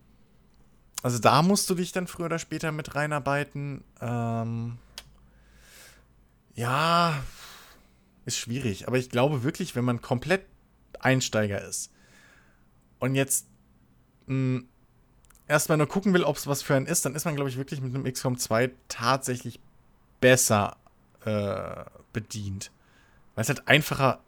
[1.03, 3.83] also da musst du dich dann früher oder später mit reinarbeiten.
[4.01, 4.77] Ähm,
[6.55, 7.21] ja,
[8.25, 8.87] ist schwierig.
[8.87, 10.45] Aber ich glaube wirklich, wenn man komplett
[10.99, 11.91] Einsteiger ist
[12.99, 13.47] und jetzt
[14.25, 14.63] mh,
[15.47, 17.57] erstmal nur gucken will, ob es was für einen ist, dann ist man, glaube ich,
[17.57, 19.59] wirklich mit einem XCOM 2 tatsächlich
[20.19, 20.77] besser
[21.23, 22.71] äh, bedient.
[23.35, 24.19] Weil es halt einfacher,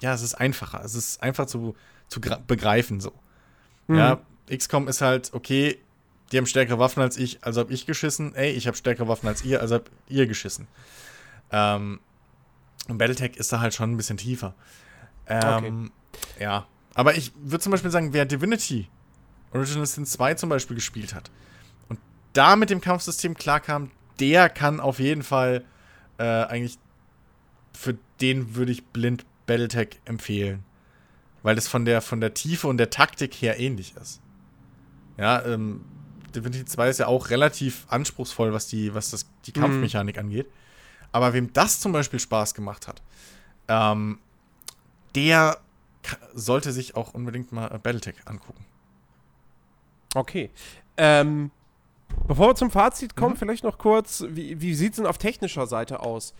[0.00, 0.84] ja, es ist einfacher.
[0.84, 1.76] Es ist einfach zu,
[2.08, 3.12] zu begreifen so.
[3.96, 4.20] Ja,
[4.50, 5.78] XCOM ist halt, okay,
[6.32, 8.34] die haben stärkere Waffen als ich, also hab ich geschissen.
[8.34, 10.68] Ey, ich habe stärkere Waffen als ihr, also habt ihr geschissen.
[11.50, 12.00] Ähm,
[12.88, 14.54] und Battletech ist da halt schon ein bisschen tiefer.
[15.26, 15.90] Ähm,
[16.38, 16.66] Ja.
[16.94, 18.88] Aber ich würde zum Beispiel sagen, wer Divinity
[19.52, 21.30] Original Sin 2 zum Beispiel gespielt hat
[21.88, 21.98] und
[22.32, 23.90] da mit dem Kampfsystem klarkam,
[24.20, 25.64] der kann auf jeden Fall
[26.18, 26.78] äh, eigentlich
[27.72, 30.64] für den würde ich blind Battletech empfehlen.
[31.42, 34.20] weil das von der, von der Tiefe und der Taktik her ähnlich ist.
[35.18, 35.84] Ja, ähm,
[36.34, 40.20] Divinity 2 ist ja auch relativ anspruchsvoll, was die, was das, die Kampfmechanik mhm.
[40.20, 40.46] angeht.
[41.12, 43.02] Aber wem das zum Beispiel Spaß gemacht hat,
[43.68, 44.18] ähm,
[45.14, 45.58] der
[46.34, 48.64] sollte sich auch unbedingt mal Battletech angucken.
[50.14, 50.50] Okay.
[50.96, 51.50] Ähm,
[52.26, 53.38] bevor wir zum Fazit kommen, mhm.
[53.38, 56.34] vielleicht noch kurz, wie, wie sieht es denn auf technischer Seite aus?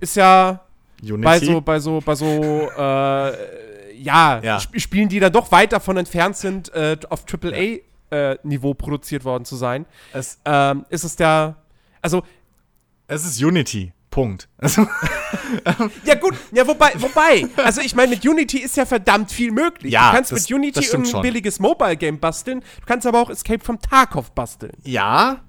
[0.00, 0.64] Ist ja
[1.02, 1.22] Unity?
[1.22, 2.26] bei so, bei so, bei so,
[2.78, 4.56] äh, ja, ja.
[4.60, 8.36] Sp Spielen, die da doch weit davon entfernt sind, äh, auf AAA-Niveau äh,
[8.74, 9.86] produziert worden zu sein.
[10.12, 11.56] Es, ähm, ist es der,
[12.02, 12.22] also
[13.08, 13.92] es ist Unity.
[14.16, 14.48] Punkt.
[14.56, 14.86] Also,
[16.04, 19.92] ja, gut, ja, wobei, wobei, also ich meine, mit Unity ist ja verdammt viel möglich.
[19.92, 21.20] Ja, du kannst das, mit Unity ein schon.
[21.20, 24.72] billiges Mobile-Game basteln, du kannst aber auch Escape from Tarkov basteln.
[24.84, 25.42] Ja,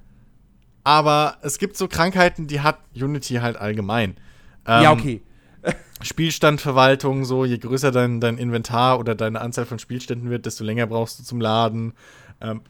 [0.84, 4.18] aber es gibt so Krankheiten, die hat Unity halt allgemein.
[4.66, 5.22] Ähm, ja, okay.
[6.02, 10.88] Spielstandverwaltung, so, je größer dein, dein Inventar oder deine Anzahl von Spielständen wird, desto länger
[10.88, 11.94] brauchst du zum Laden.
[12.42, 12.62] Ähm,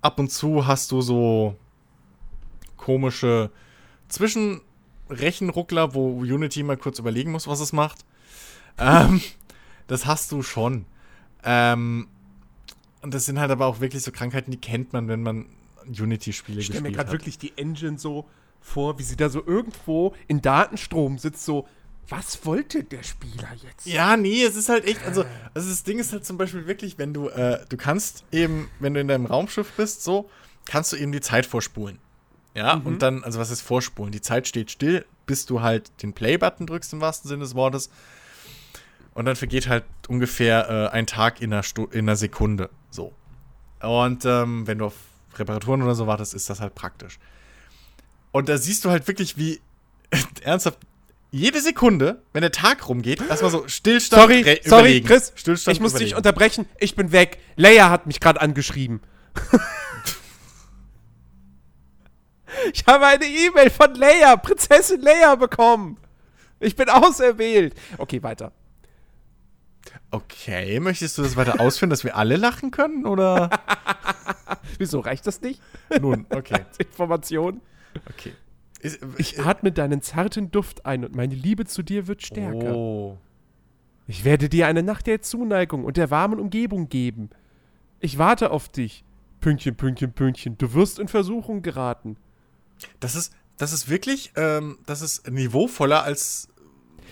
[0.00, 1.56] ab und zu hast du so
[2.76, 3.50] komische
[4.08, 4.60] Zwischen-
[5.10, 8.04] Rechenruckler, wo Unity mal kurz überlegen muss, was es macht.
[8.78, 9.20] ähm,
[9.86, 10.86] das hast du schon.
[11.44, 12.08] Ähm,
[13.02, 15.46] und das sind halt aber auch wirklich so Krankheiten, die kennt man, wenn man
[15.86, 16.60] Unity-Spiele gespielt hat.
[16.60, 18.24] Ich stelle mir gerade wirklich die Engine so
[18.60, 21.66] vor, wie sie da so irgendwo in Datenstrom sitzt, so,
[22.08, 23.86] was wollte der Spieler jetzt?
[23.86, 25.24] Ja, nee, es ist halt echt, also,
[25.54, 28.94] also das Ding ist halt zum Beispiel wirklich, wenn du, äh, du kannst eben, wenn
[28.94, 30.28] du in deinem Raumschiff bist, so,
[30.64, 31.98] kannst du eben die Zeit vorspulen.
[32.54, 32.86] Ja, mhm.
[32.86, 34.12] und dann, also was ist vorspulen?
[34.12, 37.90] Die Zeit steht still, bis du halt den Play-Button drückst, im wahrsten Sinne des Wortes.
[39.14, 42.70] Und dann vergeht halt ungefähr äh, ein Tag in einer, Stu in einer Sekunde.
[42.90, 43.12] So.
[43.80, 44.94] Und ähm, wenn du auf
[45.36, 47.18] Reparaturen oder so wartest, ist das halt praktisch.
[48.32, 49.60] Und da siehst du halt wirklich, wie
[50.42, 50.78] ernsthaft
[51.32, 54.22] jede Sekunde, wenn der Tag rumgeht, erstmal so Stillstand.
[54.22, 55.32] Sorry, sorry, Chris.
[55.34, 56.10] Stillstand ich muss überlegen.
[56.10, 56.66] dich unterbrechen.
[56.78, 57.38] Ich bin weg.
[57.56, 59.00] Leia hat mich gerade angeschrieben.
[62.72, 65.96] Ich habe eine E-Mail von Leia, Prinzessin Leia bekommen.
[66.60, 67.74] Ich bin auserwählt.
[67.98, 68.52] Okay, weiter.
[70.10, 73.50] Okay, möchtest du das weiter ausführen, dass wir alle lachen können, oder?
[74.78, 75.60] Wieso, reicht das nicht?
[76.00, 76.64] Nun, okay.
[76.78, 77.62] Information.
[78.10, 78.34] Okay.
[78.82, 82.74] Ist, ich atme deinen zarten Duft ein und meine Liebe zu dir wird stärker.
[82.74, 83.16] Oh.
[84.08, 87.30] Ich werde dir eine Nacht der Zuneigung und der warmen Umgebung geben.
[88.00, 89.04] Ich warte auf dich.
[89.40, 90.58] Pünktchen, Pünktchen, Pünktchen.
[90.58, 92.16] Du wirst in Versuchung geraten.
[92.98, 96.48] Das ist, das ist wirklich, ähm, das ist niveauvoller als,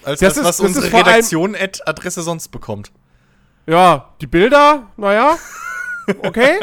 [0.03, 2.91] als das, das was ist, unsere Redaktion Adresse sonst bekommt.
[3.69, 5.39] Ja, die Bilder, naja.
[6.23, 6.59] Okay.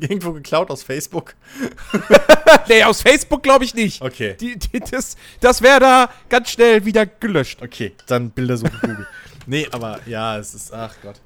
[0.08, 1.34] Irgendwo geklaut aus Facebook.
[2.68, 4.00] nee, aus Facebook glaube ich nicht.
[4.00, 4.36] Okay.
[4.40, 7.62] Die, die, das das wäre da ganz schnell wieder gelöscht.
[7.62, 9.06] Okay, dann Bildersuche Google.
[9.46, 11.20] nee, aber ja, es ist, ach Gott.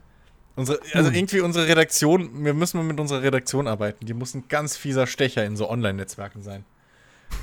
[0.56, 1.16] Unsere, also hm.
[1.16, 4.06] irgendwie unsere Redaktion, wir müssen mit unserer Redaktion arbeiten.
[4.06, 6.64] Die muss ein ganz fieser Stecher in so Online-Netzwerken sein.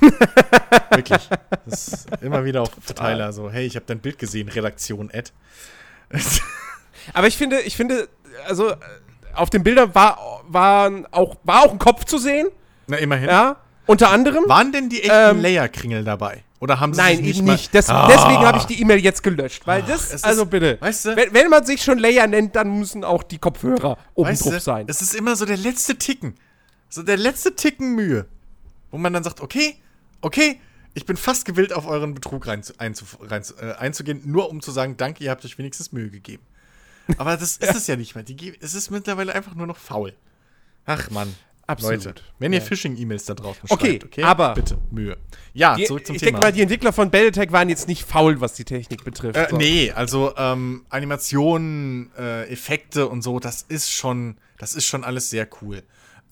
[0.90, 1.28] Wirklich.
[1.66, 5.30] Das ist immer wieder auf Verteiler so, hey, ich habe dein Bild gesehen, Redaktion Ad.
[7.12, 8.08] Aber ich finde, ich finde,
[8.46, 8.74] also
[9.34, 12.48] auf den Bildern war, waren auch, war auch ein Kopf zu sehen.
[12.86, 13.28] Na, immerhin.
[13.28, 13.56] Ja.
[13.86, 14.44] Unter anderem.
[14.46, 16.44] Waren denn die echten ähm, Layer-Kringel dabei?
[16.60, 17.74] Oder haben sie Nein, sich nicht eben nicht.
[17.74, 18.06] Das, ah.
[18.06, 19.66] Deswegen habe ich die E-Mail jetzt gelöscht.
[19.66, 20.78] Weil das, Ach, also ist, bitte.
[20.80, 24.30] Weißt du, wenn, wenn, man sich schon Layer nennt, dann müssen auch die Kopfhörer oben
[24.30, 24.86] weißt drauf sein.
[24.88, 26.36] Es ist immer so der letzte Ticken.
[26.88, 28.26] So der letzte Ticken Mühe.
[28.92, 29.74] Wo man dann sagt, okay,
[30.20, 30.60] okay,
[30.94, 34.70] ich bin fast gewillt, auf euren Betrug rein, einzu, rein, äh, einzugehen, nur um zu
[34.70, 36.44] sagen, danke, ihr habt euch wenigstens Mühe gegeben.
[37.18, 38.24] Aber das ist es ja nicht mehr.
[38.24, 40.12] Die, es ist mittlerweile einfach nur noch faul.
[40.86, 41.34] Ach Mann.
[41.66, 42.04] Absolut.
[42.04, 45.16] Leute, wenn ihr Phishing-E-Mails da draußen okay, schreibt, okay, aber bitte Mühe.
[45.54, 46.28] Ja, die, zurück zum ich Thema.
[46.28, 49.36] Ich denke mal, die Entwickler von Battletech waren jetzt nicht faul, was die Technik betrifft.
[49.36, 49.56] Äh, so.
[49.56, 55.30] Nee, also ähm, Animationen, äh, Effekte und so, das ist schon, das ist schon alles
[55.30, 55.82] sehr cool.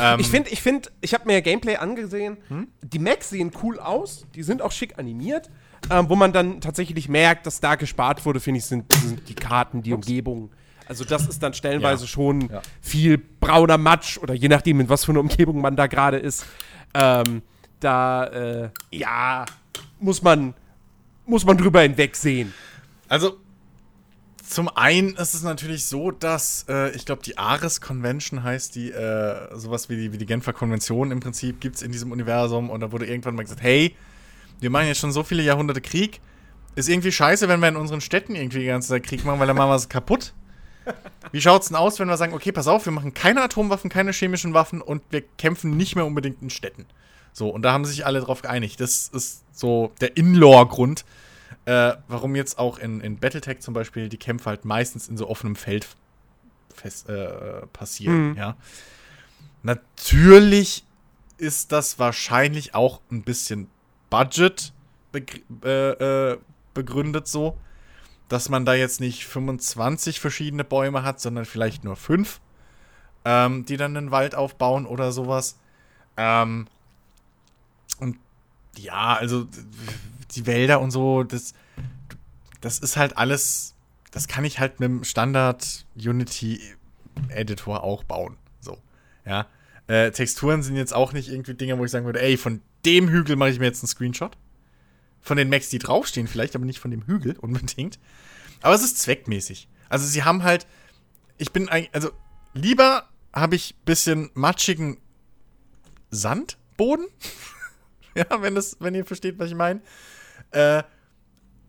[0.01, 2.39] Ähm, ich finde, ich finde, ich habe mir Gameplay angesehen.
[2.49, 2.67] Hm?
[2.83, 5.49] Die Macs sehen cool aus, die sind auch schick animiert.
[5.91, 9.35] Ähm, wo man dann tatsächlich merkt, dass da gespart wurde, finde ich, sind, sind, die
[9.35, 9.95] Karten, die.
[9.95, 10.51] Umgebung.
[10.91, 12.09] Also das ist dann stellenweise ja.
[12.09, 12.63] schon ja.
[12.81, 16.45] viel brauner Matsch oder je nachdem, in was für eine Umgebung man da gerade ist.
[16.95, 17.43] Ähm,
[17.79, 19.45] da, äh, ja,
[20.01, 20.53] muss man,
[21.27, 22.53] muss man drüber hinwegsehen.
[23.07, 23.37] Also,
[24.45, 28.91] zum einen ist es natürlich so, dass äh, ich glaube, die Ares Convention heißt die,
[28.91, 32.69] äh, sowas wie die, wie die Genfer Konvention im Prinzip gibt es in diesem Universum.
[32.69, 33.95] Und da wurde irgendwann mal gesagt, hey,
[34.59, 36.21] wir machen jetzt schon so viele Jahrhunderte Krieg.
[36.75, 39.47] Ist irgendwie scheiße, wenn wir in unseren Städten irgendwie die ganze Zeit Krieg machen, weil
[39.47, 40.33] dann machen wir es kaputt.
[41.33, 43.91] Wie schaut es denn aus, wenn wir sagen, okay, pass auf, wir machen keine Atomwaffen,
[43.91, 46.87] keine chemischen Waffen und wir kämpfen nicht mehr unbedingt in Städten?
[47.33, 48.81] So, und da haben sich alle drauf geeinigt.
[48.81, 51.05] Das ist so der In-Law-Grund,
[51.67, 55.29] äh, warum jetzt auch in, in Battletech zum Beispiel die Kämpfe halt meistens in so
[55.29, 55.87] offenem Feld
[56.75, 58.37] fest, äh, passieren, mhm.
[58.37, 58.57] ja.
[59.63, 60.85] Natürlich
[61.37, 63.69] ist das wahrscheinlich auch ein bisschen
[64.09, 64.73] Budget
[65.15, 66.39] äh, äh,
[66.75, 67.57] begründet so,
[68.31, 72.41] dass man da jetzt nicht 25 verschiedene Bäume hat, sondern vielleicht nur fünf,
[73.25, 75.59] ähm, die dann einen Wald aufbauen oder sowas.
[76.17, 76.69] Ähm,
[77.99, 78.19] und
[78.79, 79.49] ja, also
[80.31, 81.55] die Wälder und so, das,
[82.61, 83.75] das ist halt alles,
[84.13, 86.61] das kann ich halt mit dem Standard Unity
[87.31, 88.37] Editor auch bauen.
[88.61, 88.79] So,
[89.27, 89.47] ja.
[89.89, 93.09] Äh, Texturen sind jetzt auch nicht irgendwie Dinge, wo ich sagen würde, ey, von dem
[93.09, 94.37] Hügel mache ich mir jetzt einen Screenshot.
[95.21, 97.99] Von den Macs, die draufstehen, vielleicht, aber nicht von dem Hügel unbedingt.
[98.63, 99.69] Aber es ist zweckmäßig.
[99.89, 100.67] Also sie haben halt,
[101.39, 102.11] ich bin eigentlich, also
[102.55, 104.99] lieber habe ich bisschen matschigen
[106.11, 107.07] Sandboden.
[108.15, 109.81] ja, wenn das, wenn ihr versteht, was ich meine.
[110.51, 110.83] Äh,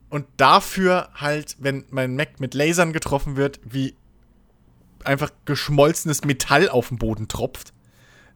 [0.10, 3.96] und dafür halt, wenn mein Mac mit Lasern getroffen wird, wie
[5.06, 7.74] einfach geschmolzenes Metall auf den Boden tropft,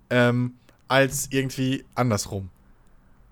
[0.10, 0.56] ähm,
[0.88, 2.50] als irgendwie andersrum.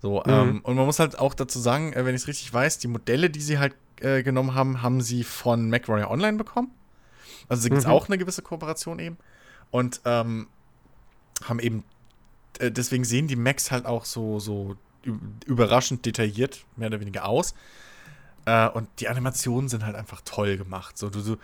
[0.03, 0.31] So, mhm.
[0.33, 2.89] ähm, und man muss halt auch dazu sagen, äh, wenn ich es richtig weiß, die
[2.89, 6.71] Modelle, die sie halt äh, genommen haben, haben sie von MacWarrior Online bekommen.
[7.47, 7.93] Also gibt es mhm.
[7.93, 9.15] auch eine gewisse Kooperation eben.
[9.71, 10.47] Und ähm,
[11.45, 11.85] haben eben,
[12.59, 14.75] äh, deswegen sehen die Macs halt auch so, so
[15.45, 17.53] überraschend detailliert, mehr oder weniger aus.
[18.43, 20.97] Äh, und die Animationen sind halt einfach toll gemacht.
[20.97, 21.37] So, du, du,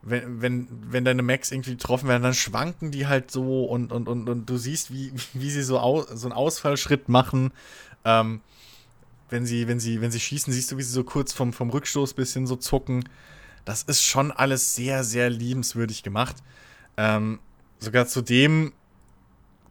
[0.00, 4.08] wenn, wenn, wenn deine Macs irgendwie getroffen werden, dann schwanken die halt so und, und,
[4.08, 7.52] und, und du siehst, wie, wie sie so, au, so einen Ausfallschritt machen.
[8.06, 8.40] Ähm,
[9.28, 11.70] wenn sie, wenn sie, wenn sie schießen, siehst du, wie sie so kurz vom, vom
[11.70, 13.08] Rückstoß bisschen so zucken.
[13.64, 16.36] Das ist schon alles sehr, sehr liebenswürdig gemacht.
[16.96, 17.40] Ähm,
[17.80, 18.72] sogar zu dem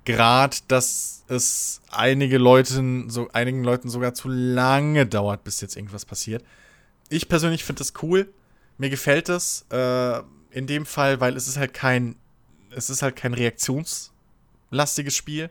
[0.06, 6.06] Grad, dass es einige Leuten, so einigen Leuten sogar zu lange dauert, bis jetzt irgendwas
[6.06, 6.44] passiert.
[7.08, 8.32] Ich persönlich finde das cool.
[8.78, 10.20] Mir gefällt es äh,
[10.52, 12.16] in dem Fall, weil es ist halt kein,
[12.72, 15.50] es ist halt kein reaktionslastiges Spiel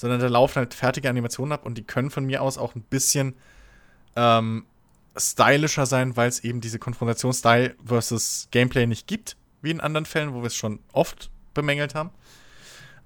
[0.00, 2.80] sondern da laufen halt fertige Animationen ab und die können von mir aus auch ein
[2.80, 3.34] bisschen
[4.16, 4.64] ähm,
[5.14, 10.32] stylischer sein, weil es eben diese Konfrontationsstyle versus Gameplay nicht gibt, wie in anderen Fällen,
[10.32, 12.08] wo wir es schon oft bemängelt haben.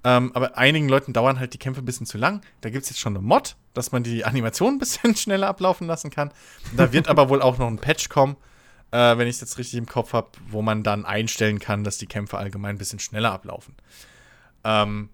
[0.04, 2.42] Ähm, aber einigen Leuten dauern halt die Kämpfe ein bisschen zu lang.
[2.60, 5.88] Da gibt es jetzt schon eine Mod, dass man die Animation ein bisschen schneller ablaufen
[5.88, 6.30] lassen kann.
[6.76, 8.36] Da wird aber wohl auch noch ein Patch kommen,
[8.92, 11.98] äh, wenn ich es jetzt richtig im Kopf habe, wo man dann einstellen kann, dass
[11.98, 13.74] die Kämpfe allgemein ein bisschen schneller ablaufen.
[14.62, 15.08] Ähm,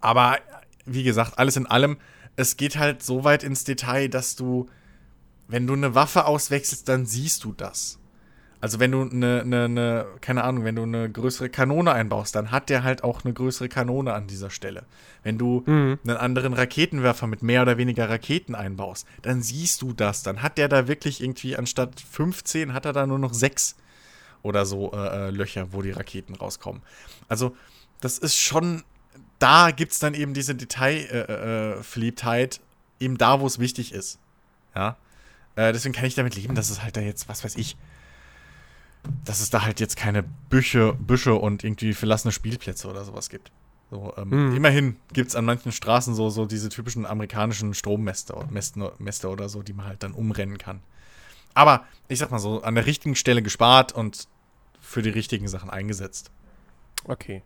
[0.00, 0.38] aber
[0.86, 1.98] wie gesagt, alles in allem,
[2.36, 4.66] es geht halt so weit ins Detail, dass du,
[5.48, 7.98] wenn du eine Waffe auswechselst, dann siehst du das.
[8.60, 12.50] Also wenn du eine, eine, eine, keine Ahnung, wenn du eine größere Kanone einbaust, dann
[12.50, 14.84] hat der halt auch eine größere Kanone an dieser Stelle.
[15.22, 15.98] Wenn du mhm.
[16.04, 20.22] einen anderen Raketenwerfer mit mehr oder weniger Raketen einbaust, dann siehst du das.
[20.22, 23.76] Dann hat der da wirklich irgendwie anstatt 15 hat er da nur noch 6
[24.42, 26.82] oder so äh, äh, Löcher, wo die Raketen rauskommen.
[27.28, 27.54] Also
[28.00, 28.84] das ist schon
[29.38, 34.18] da gibt es dann eben diese Detailverliebtheit, äh, äh, eben da, wo es wichtig ist.
[34.74, 34.96] Ja.
[35.56, 37.76] Äh, deswegen kann ich damit leben, dass es halt da jetzt, was weiß ich,
[39.24, 43.52] dass es da halt jetzt keine Büsche, Büsche und irgendwie verlassene Spielplätze oder sowas gibt.
[43.90, 44.56] So, ähm, mhm.
[44.56, 48.34] Immerhin gibt es an manchen Straßen so, so diese typischen amerikanischen Strommäste
[48.98, 50.80] Mäste oder so, die man halt dann umrennen kann.
[51.54, 54.26] Aber ich sag mal so, an der richtigen Stelle gespart und
[54.80, 56.32] für die richtigen Sachen eingesetzt.
[57.04, 57.42] Okay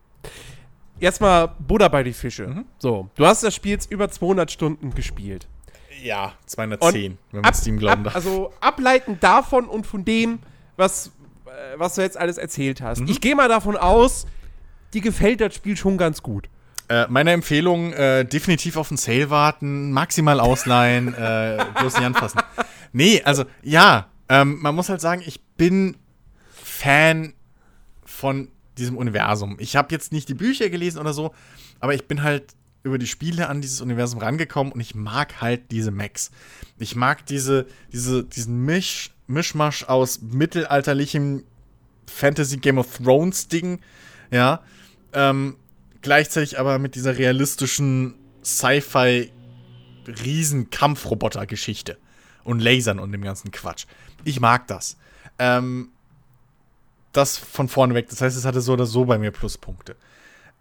[1.00, 2.46] erstmal Buddha bei die Fische.
[2.46, 2.64] Mhm.
[2.78, 5.48] So, du hast das Spiel jetzt über 200 Stunden gespielt.
[6.02, 8.14] Ja, 210, und wenn man ab, Steam glauben darf.
[8.14, 10.38] Also ableitend davon und von dem,
[10.76, 11.08] was,
[11.46, 13.00] äh, was du jetzt alles erzählt hast.
[13.00, 13.08] Mhm.
[13.08, 14.26] Ich gehe mal davon aus,
[14.94, 16.48] dir gefällt das Spiel schon ganz gut.
[16.88, 22.40] Äh, meine Empfehlung, äh, definitiv auf den Sale warten, maximal ausleihen, äh, bloß nicht anfassen.
[22.92, 25.96] Nee, also ja, ähm, man muss halt sagen, ich bin
[26.50, 27.34] Fan
[28.04, 28.48] von
[28.80, 29.56] diesem Universum.
[29.58, 31.32] Ich habe jetzt nicht die Bücher gelesen oder so,
[31.78, 35.70] aber ich bin halt über die Spiele an dieses Universum rangekommen und ich mag halt
[35.70, 36.30] diese Macs.
[36.78, 41.44] Ich mag diese, diese, diesen Misch, Mischmasch aus mittelalterlichem
[42.06, 43.80] Fantasy Game of Thrones Ding,
[44.30, 44.62] ja,
[45.12, 45.56] ähm,
[46.02, 49.30] gleichzeitig aber mit dieser realistischen Sci-Fi
[50.06, 51.98] Riesen-Kampfroboter-Geschichte
[52.44, 53.86] und Lasern und dem ganzen Quatsch.
[54.24, 54.96] Ich mag das.
[55.38, 55.90] Ähm,
[57.12, 58.08] das von vorne weg.
[58.08, 59.96] Das heißt, es hatte so oder so bei mir Pluspunkte.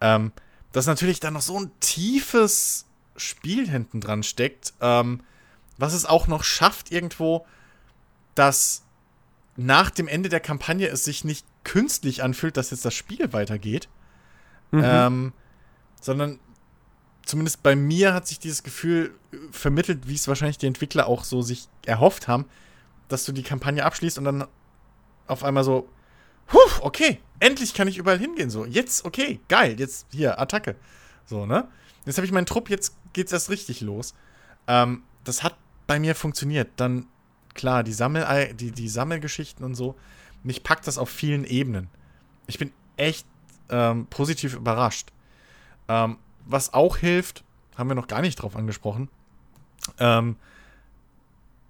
[0.01, 0.31] Ähm,
[0.71, 2.85] dass natürlich dann noch so ein tiefes
[3.17, 5.21] Spiel hinten dran steckt, ähm,
[5.77, 7.45] was es auch noch schafft, irgendwo,
[8.35, 8.83] dass
[9.55, 13.89] nach dem Ende der Kampagne es sich nicht künstlich anfühlt, dass jetzt das Spiel weitergeht.
[14.71, 14.81] Mhm.
[14.83, 15.33] Ähm,
[16.01, 16.39] sondern
[17.25, 19.13] zumindest bei mir hat sich dieses Gefühl
[19.51, 22.45] vermittelt, wie es wahrscheinlich die Entwickler auch so sich erhofft haben,
[23.07, 24.47] dass du die Kampagne abschließt und dann
[25.27, 25.89] auf einmal so,
[26.49, 28.49] Puh, okay, endlich kann ich überall hingehen.
[28.49, 30.75] So, jetzt, okay, geil, jetzt hier, Attacke.
[31.25, 31.67] So, ne?
[32.05, 34.13] Jetzt habe ich meinen Trupp, jetzt geht's erst richtig los.
[34.67, 35.55] Ähm, das hat
[35.87, 36.69] bei mir funktioniert.
[36.75, 37.05] Dann,
[37.53, 39.95] klar, die, Sammel die, die Sammelgeschichten und so.
[40.43, 41.89] Mich packt das auf vielen Ebenen.
[42.47, 43.27] Ich bin echt
[43.69, 45.11] ähm, positiv überrascht.
[45.87, 47.43] Ähm, was auch hilft,
[47.77, 49.09] haben wir noch gar nicht drauf angesprochen.
[49.99, 50.35] Ähm,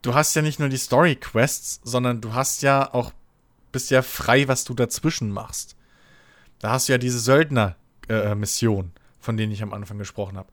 [0.02, 3.12] du hast ja nicht nur die Story-Quests, sondern du hast ja auch,
[3.72, 5.76] bist ja frei, was du dazwischen machst.
[6.60, 10.50] Da hast du ja diese Söldner-Mission, äh, von denen ich am Anfang gesprochen habe.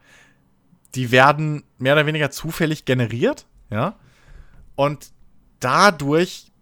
[0.95, 3.97] Die werden mehr oder weniger zufällig generiert, ja.
[4.77, 5.11] Und
[5.61, 6.53] dadurch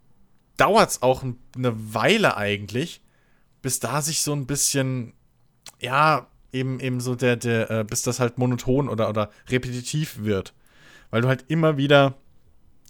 [0.56, 3.02] dauert es auch eine Weile eigentlich,
[3.60, 5.14] bis da sich so ein bisschen,
[5.80, 10.54] ja, eben, eben so der, der, äh, bis das halt monoton oder, oder repetitiv wird.
[11.10, 12.14] Weil du halt immer wieder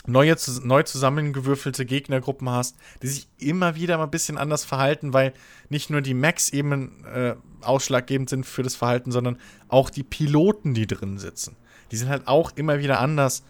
[0.06, 5.32] neue, neu zusammengewürfelte Gegnergruppen hast, die sich immer wieder mal ein bisschen anders verhalten, weil
[5.68, 9.38] nicht nur die Max eben äh, ausschlaggebend sind für das Verhalten, sondern
[9.68, 11.56] auch die Piloten, die drin sitzen.
[11.90, 13.44] Die sind halt auch immer wieder anders.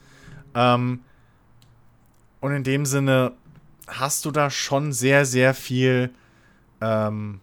[0.54, 1.00] Ähm,
[2.40, 3.32] und in dem Sinne
[3.88, 6.10] hast du da schon sehr, sehr viel
[6.80, 7.40] ähm,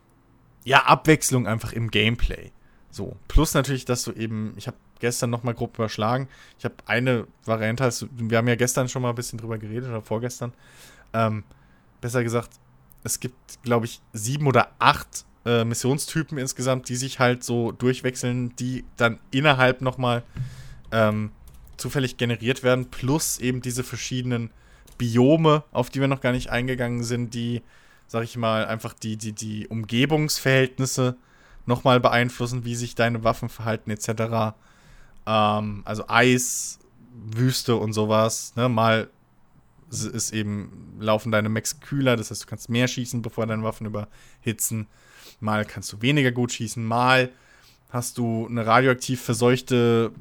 [0.63, 2.51] ja, Abwechslung einfach im Gameplay.
[2.91, 3.17] So.
[3.27, 6.29] Plus natürlich, dass du eben, ich habe gestern nochmal grob überschlagen.
[6.57, 9.89] Ich habe eine Variante, also wir haben ja gestern schon mal ein bisschen drüber geredet
[9.89, 10.53] oder vorgestern.
[11.13, 11.43] Ähm,
[11.99, 12.51] besser gesagt,
[13.03, 18.55] es gibt, glaube ich, sieben oder acht äh, Missionstypen insgesamt, die sich halt so durchwechseln,
[18.55, 20.23] die dann innerhalb nochmal
[20.91, 21.31] ähm,
[21.77, 24.51] zufällig generiert werden, plus eben diese verschiedenen
[24.97, 27.63] Biome, auf die wir noch gar nicht eingegangen sind, die,
[28.07, 31.17] sag ich mal, einfach die, die, die Umgebungsverhältnisse
[31.65, 34.53] nochmal beeinflussen, wie sich deine Waffen verhalten, etc.
[35.31, 36.79] Ähm, also Eis,
[37.13, 38.53] Wüste und sowas.
[38.55, 38.67] Ne?
[38.67, 39.09] Mal
[39.89, 43.87] ist eben, laufen deine Max kühler, das heißt, du kannst mehr schießen, bevor deine Waffen
[43.87, 44.87] überhitzen.
[45.39, 47.29] Mal kannst du weniger gut schießen, mal
[47.89, 50.11] hast du eine radioaktiv verseuchte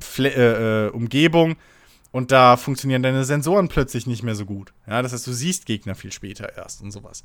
[0.00, 1.56] Fle äh, äh, Umgebung
[2.10, 4.72] und da funktionieren deine Sensoren plötzlich nicht mehr so gut.
[4.88, 7.22] Ja, das heißt, du siehst Gegner viel später erst und sowas.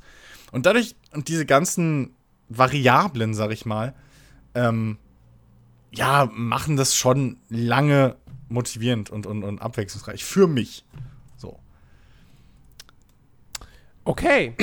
[0.52, 2.14] Und dadurch, und diese ganzen
[2.48, 3.94] Variablen, sag ich mal,
[4.54, 4.98] ähm,
[5.90, 8.16] ja, machen das schon lange
[8.48, 10.24] motivierend und, und, und abwechslungsreich.
[10.24, 10.84] Für mich.
[11.36, 11.58] So.
[14.04, 14.54] Okay.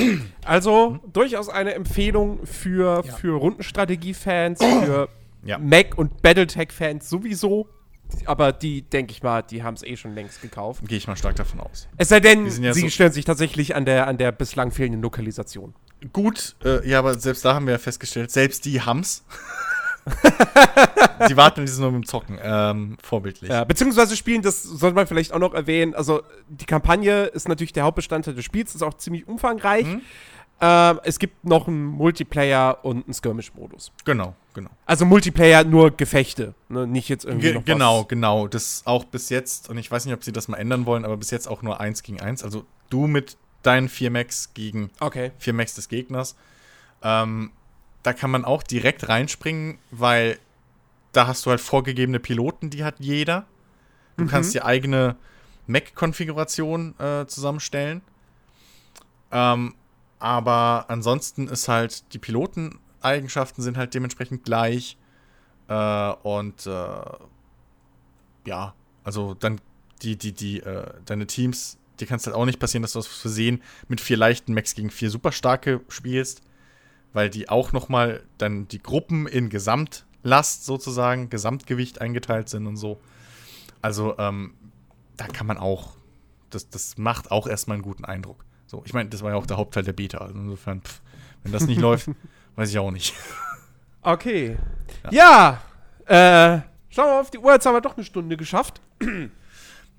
[0.44, 1.12] Also mhm.
[1.12, 3.12] durchaus eine Empfehlung für, ja.
[3.14, 5.08] für Rundenstrategie-Fans, für
[5.44, 5.58] ja.
[5.58, 7.68] Mac- und Battletech-Fans sowieso.
[8.26, 10.86] Aber die, denke ich mal, die haben es eh schon längst gekauft.
[10.86, 11.88] Gehe ich mal stark davon aus.
[11.96, 15.02] Es sei denn, ja sie so stören sich tatsächlich an der, an der bislang fehlenden
[15.02, 15.74] Lokalisation.
[16.12, 19.24] Gut, äh, ja, aber selbst da haben wir ja festgestellt, selbst die haben's.
[21.28, 23.50] die warten die sind nur mit dem Zocken, ähm, vorbildlich.
[23.50, 27.72] Ja, beziehungsweise spielen, das sollte man vielleicht auch noch erwähnen, also die Kampagne ist natürlich
[27.72, 29.86] der Hauptbestandteil des Spiels, ist auch ziemlich umfangreich.
[29.86, 30.02] Mhm.
[30.60, 33.92] Ähm, es gibt noch einen Multiplayer und einen Skirmish-Modus.
[34.04, 34.70] Genau, genau.
[34.86, 36.86] Also Multiplayer nur Gefechte, ne?
[36.86, 38.08] nicht jetzt irgendwie Ge noch Genau, was.
[38.08, 38.46] genau.
[38.48, 41.16] Das auch bis jetzt, und ich weiß nicht, ob sie das mal ändern wollen, aber
[41.16, 42.44] bis jetzt auch nur eins gegen eins.
[42.44, 45.32] Also du mit deinen 4 Max gegen okay.
[45.38, 46.36] 4 Max des Gegners.
[47.02, 47.50] Ähm,
[48.04, 50.38] da kann man auch direkt reinspringen, weil
[51.12, 53.46] da hast du halt vorgegebene Piloten, die hat jeder.
[54.16, 54.28] Du mhm.
[54.28, 55.16] kannst die eigene
[55.66, 58.02] Mac-Konfiguration äh, zusammenstellen.
[59.32, 59.74] Ähm,
[60.18, 64.98] aber ansonsten ist halt, die Piloteneigenschaften sind halt dementsprechend gleich.
[65.68, 67.02] Äh, und äh,
[68.44, 69.62] ja, also dann
[70.02, 72.98] die, die, die, äh, deine Teams, dir kann es halt auch nicht passieren, dass du
[72.98, 76.42] aus Versehen mit vier leichten Max gegen vier super starke spielst
[77.14, 83.00] weil die auch nochmal dann die Gruppen in Gesamtlast sozusagen, Gesamtgewicht eingeteilt sind und so.
[83.80, 84.54] Also, ähm,
[85.16, 85.96] da kann man auch,
[86.50, 88.44] das, das macht auch erstmal einen guten Eindruck.
[88.66, 90.18] So, ich meine, das war ja auch der Hauptteil der Beta.
[90.18, 91.00] Also insofern, pff,
[91.42, 92.10] wenn das nicht läuft,
[92.56, 93.14] weiß ich auch nicht.
[94.02, 94.58] Okay.
[95.10, 95.60] Ja,
[96.06, 96.60] ja äh,
[96.90, 98.80] schauen wir auf die Uhr, jetzt haben wir doch eine Stunde geschafft.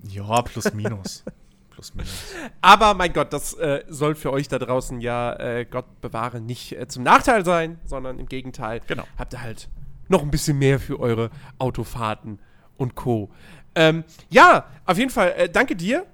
[0.02, 1.24] ja, plus minus.
[1.76, 2.32] Plus minus.
[2.62, 6.72] Aber mein Gott, das äh, soll für euch da draußen ja, äh, Gott bewahre, nicht
[6.72, 8.80] äh, zum Nachteil sein, sondern im Gegenteil.
[8.86, 9.04] Genau.
[9.18, 9.68] Habt ihr halt
[10.08, 12.38] noch ein bisschen mehr für eure Autofahrten
[12.78, 13.28] und Co.
[13.74, 16.06] Ähm, ja, auf jeden Fall, äh, danke dir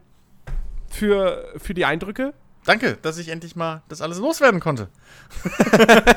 [0.89, 2.35] für, für die Eindrücke.
[2.65, 4.89] Danke, dass ich endlich mal das alles loswerden konnte.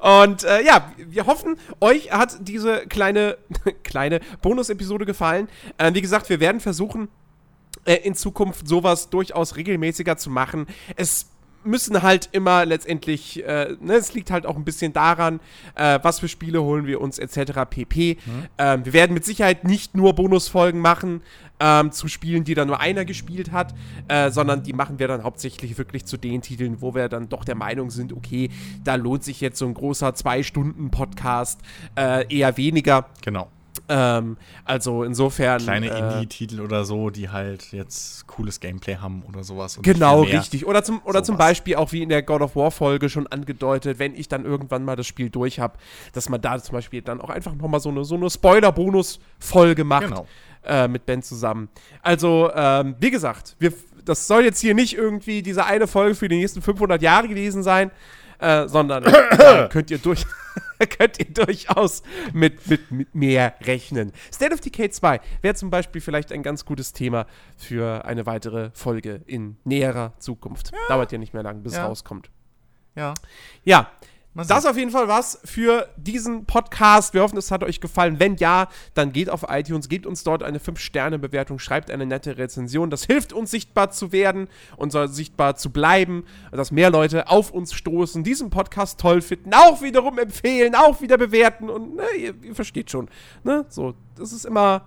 [0.00, 3.38] Und äh, ja, wir hoffen, euch hat diese kleine,
[3.84, 5.48] kleine Bonus-Episode gefallen.
[5.78, 7.08] Äh, wie gesagt, wir werden versuchen,
[7.84, 10.66] äh, in Zukunft sowas durchaus regelmäßiger zu machen.
[10.96, 11.26] Es
[11.64, 15.40] müssen halt immer letztendlich, äh, ne, es liegt halt auch ein bisschen daran,
[15.74, 17.60] äh, was für Spiele holen wir uns etc.
[17.68, 18.18] pp.
[18.24, 18.32] Mhm.
[18.58, 21.22] Ähm, wir werden mit Sicherheit nicht nur Bonusfolgen machen
[21.60, 23.74] ähm, zu Spielen, die dann nur einer gespielt hat,
[24.08, 27.44] äh, sondern die machen wir dann hauptsächlich wirklich zu den Titeln, wo wir dann doch
[27.44, 28.50] der Meinung sind, okay,
[28.84, 31.60] da lohnt sich jetzt so ein großer Zwei-Stunden-Podcast
[31.96, 33.06] äh, eher weniger.
[33.22, 33.48] Genau.
[33.88, 35.60] Ähm, also insofern.
[35.60, 39.78] Kleine äh, Indie-Titel oder so, die halt jetzt cooles Gameplay haben oder sowas.
[39.82, 40.66] genau, richtig.
[40.66, 44.14] Oder zum, oder zum Beispiel auch wie in der God of War-Folge schon angedeutet, wenn
[44.14, 45.78] ich dann irgendwann mal das Spiel durch habe,
[46.12, 50.08] dass man da zum Beispiel dann auch einfach nochmal so eine, so eine Spoiler-Bonus-Folge macht.
[50.08, 50.26] Genau.
[50.66, 51.68] Äh, mit Ben zusammen.
[52.00, 56.26] Also, ähm, wie gesagt, wir, das soll jetzt hier nicht irgendwie diese eine Folge für
[56.26, 57.90] die nächsten 500 Jahre gewesen sein,
[58.38, 60.24] äh, sondern äh, könnt ihr durch.
[60.98, 64.12] könnt ihr durchaus mit, mit, mit mehr rechnen.
[64.32, 67.26] State of Decay 2 wäre zum Beispiel vielleicht ein ganz gutes Thema
[67.56, 70.72] für eine weitere Folge in näherer Zukunft.
[70.72, 70.78] Ja.
[70.88, 71.82] Dauert ja nicht mehr lang, bis ja.
[71.82, 72.30] es rauskommt.
[72.96, 73.14] Ja.
[73.64, 73.90] Ja,
[74.34, 77.14] das auf jeden Fall was für diesen Podcast.
[77.14, 78.18] Wir hoffen, es hat euch gefallen.
[78.18, 82.90] Wenn ja, dann geht auf iTunes, gebt uns dort eine 5-Sterne-Bewertung, schreibt eine nette Rezension.
[82.90, 87.74] Das hilft uns, sichtbar zu werden und sichtbar zu bleiben, dass mehr Leute auf uns
[87.74, 92.54] stoßen, diesen Podcast toll finden, auch wiederum empfehlen, auch wieder bewerten und ne, ihr, ihr,
[92.54, 93.08] versteht schon.
[93.44, 93.64] Ne?
[93.68, 94.82] So, das ist immer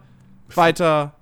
[0.55, 1.15] weiter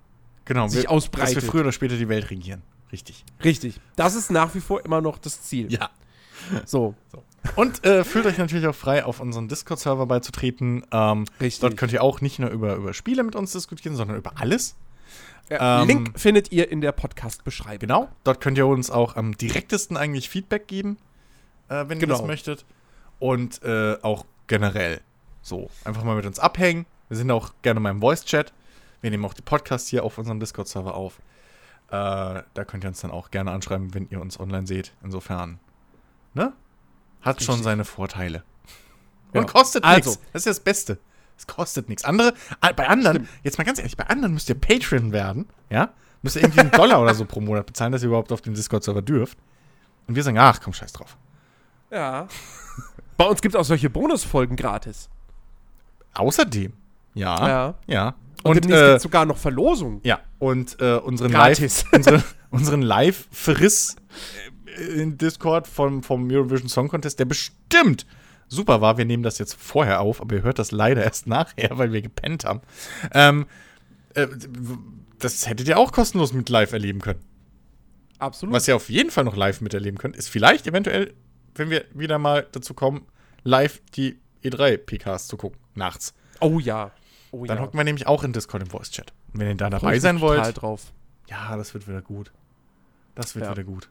[0.46, 1.38] genau, sich wir, ausbreitet.
[1.38, 2.64] Dass wir früher oder später die Welt regieren.
[2.92, 3.24] Richtig.
[3.44, 3.80] Richtig.
[3.96, 5.72] Das ist nach wie vor immer noch das Ziel.
[5.72, 5.90] Ja.
[6.66, 6.96] So.
[7.12, 7.24] so.
[7.56, 10.86] Und äh, fühlt euch natürlich auch frei, auf unseren Discord-Server beizutreten.
[10.92, 11.62] Ähm, Richtig.
[11.62, 14.76] Dort könnt ihr auch nicht nur über, über Spiele mit uns diskutieren, sondern über alles.
[15.50, 17.80] Ja, ähm, Link findet ihr in der Podcast-Beschreibung.
[17.80, 18.10] Genau.
[18.24, 20.98] Dort könnt ihr uns auch am direktesten eigentlich Feedback geben,
[21.70, 22.16] äh, wenn genau.
[22.16, 22.66] ihr das möchtet.
[23.20, 25.02] Und äh, auch generell
[25.42, 26.86] so einfach mal mit uns abhängen.
[27.08, 28.52] Wir sind auch gerne mal im Voice-Chat.
[29.02, 31.20] Wir nehmen auch die Podcasts hier auf unserem Discord-Server auf.
[31.90, 34.94] Äh, da könnt ihr uns dann auch gerne anschreiben, wenn ihr uns online seht.
[35.04, 35.60] Insofern,
[36.34, 36.54] ne?
[37.26, 38.44] Hat schon seine Vorteile.
[39.34, 39.48] Und ja.
[39.48, 40.12] kostet also.
[40.12, 40.26] nichts.
[40.32, 41.00] Das ist das Beste.
[41.38, 42.06] Es kostet nichts.
[42.06, 43.30] Andere, bei anderen, Stimmt.
[43.44, 45.90] jetzt mal ganz ehrlich, bei anderen müsst ihr Patreon werden, ja?
[46.22, 48.54] Müsst ihr irgendwie einen Dollar oder so pro Monat bezahlen, dass ihr überhaupt auf den
[48.54, 49.38] Discord-Server dürft.
[50.08, 51.18] Und wir sagen, ach komm, scheiß drauf.
[51.92, 52.28] Ja.
[53.18, 55.10] bei uns gibt es auch solche Bonusfolgen gratis.
[56.14, 56.74] Außerdem.
[57.14, 57.48] Ja.
[57.48, 57.74] Ja.
[57.88, 58.16] ja.
[58.44, 60.00] Und, und äh, gibt sogar noch Verlosungen.
[60.04, 60.20] Ja.
[60.40, 63.96] Und äh, unseren Live, unsere, unseren Live-Verriss
[64.78, 68.06] in Discord vom, vom Eurovision Song Contest, der bestimmt
[68.48, 68.98] super war.
[68.98, 72.02] Wir nehmen das jetzt vorher auf, aber ihr hört das leider erst nachher, weil wir
[72.02, 72.62] gepennt haben.
[73.14, 73.46] Ähm,
[74.14, 74.28] äh,
[75.20, 77.22] das hättet ihr auch kostenlos mit live erleben können.
[78.20, 78.54] Absolut.
[78.54, 81.14] Was ihr auf jeden Fall noch live miterleben könnt, ist vielleicht eventuell,
[81.56, 83.06] wenn wir wieder mal dazu kommen,
[83.44, 86.14] live die E3-PKs zu gucken, nachts.
[86.40, 86.92] Oh ja.
[87.32, 87.64] Oh, Dann ja.
[87.64, 89.12] hocken wir nämlich auch in Discord im Voice-Chat.
[89.34, 90.62] Wenn ihr da dabei sein wollt.
[90.62, 90.94] drauf.
[91.28, 92.32] Ja, das wird wieder gut.
[93.16, 93.52] Das wird ja.
[93.52, 93.90] wieder gut.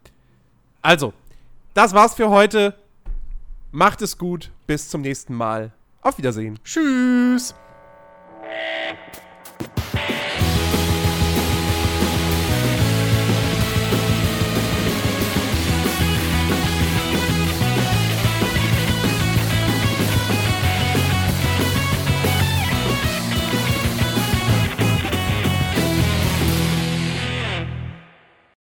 [0.85, 1.15] Also,
[1.73, 2.75] das war's für heute.
[3.73, 4.51] Macht es gut.
[4.67, 5.73] Bis zum nächsten Mal.
[6.03, 6.59] Auf Wiedersehen.
[6.63, 7.55] Tschüss.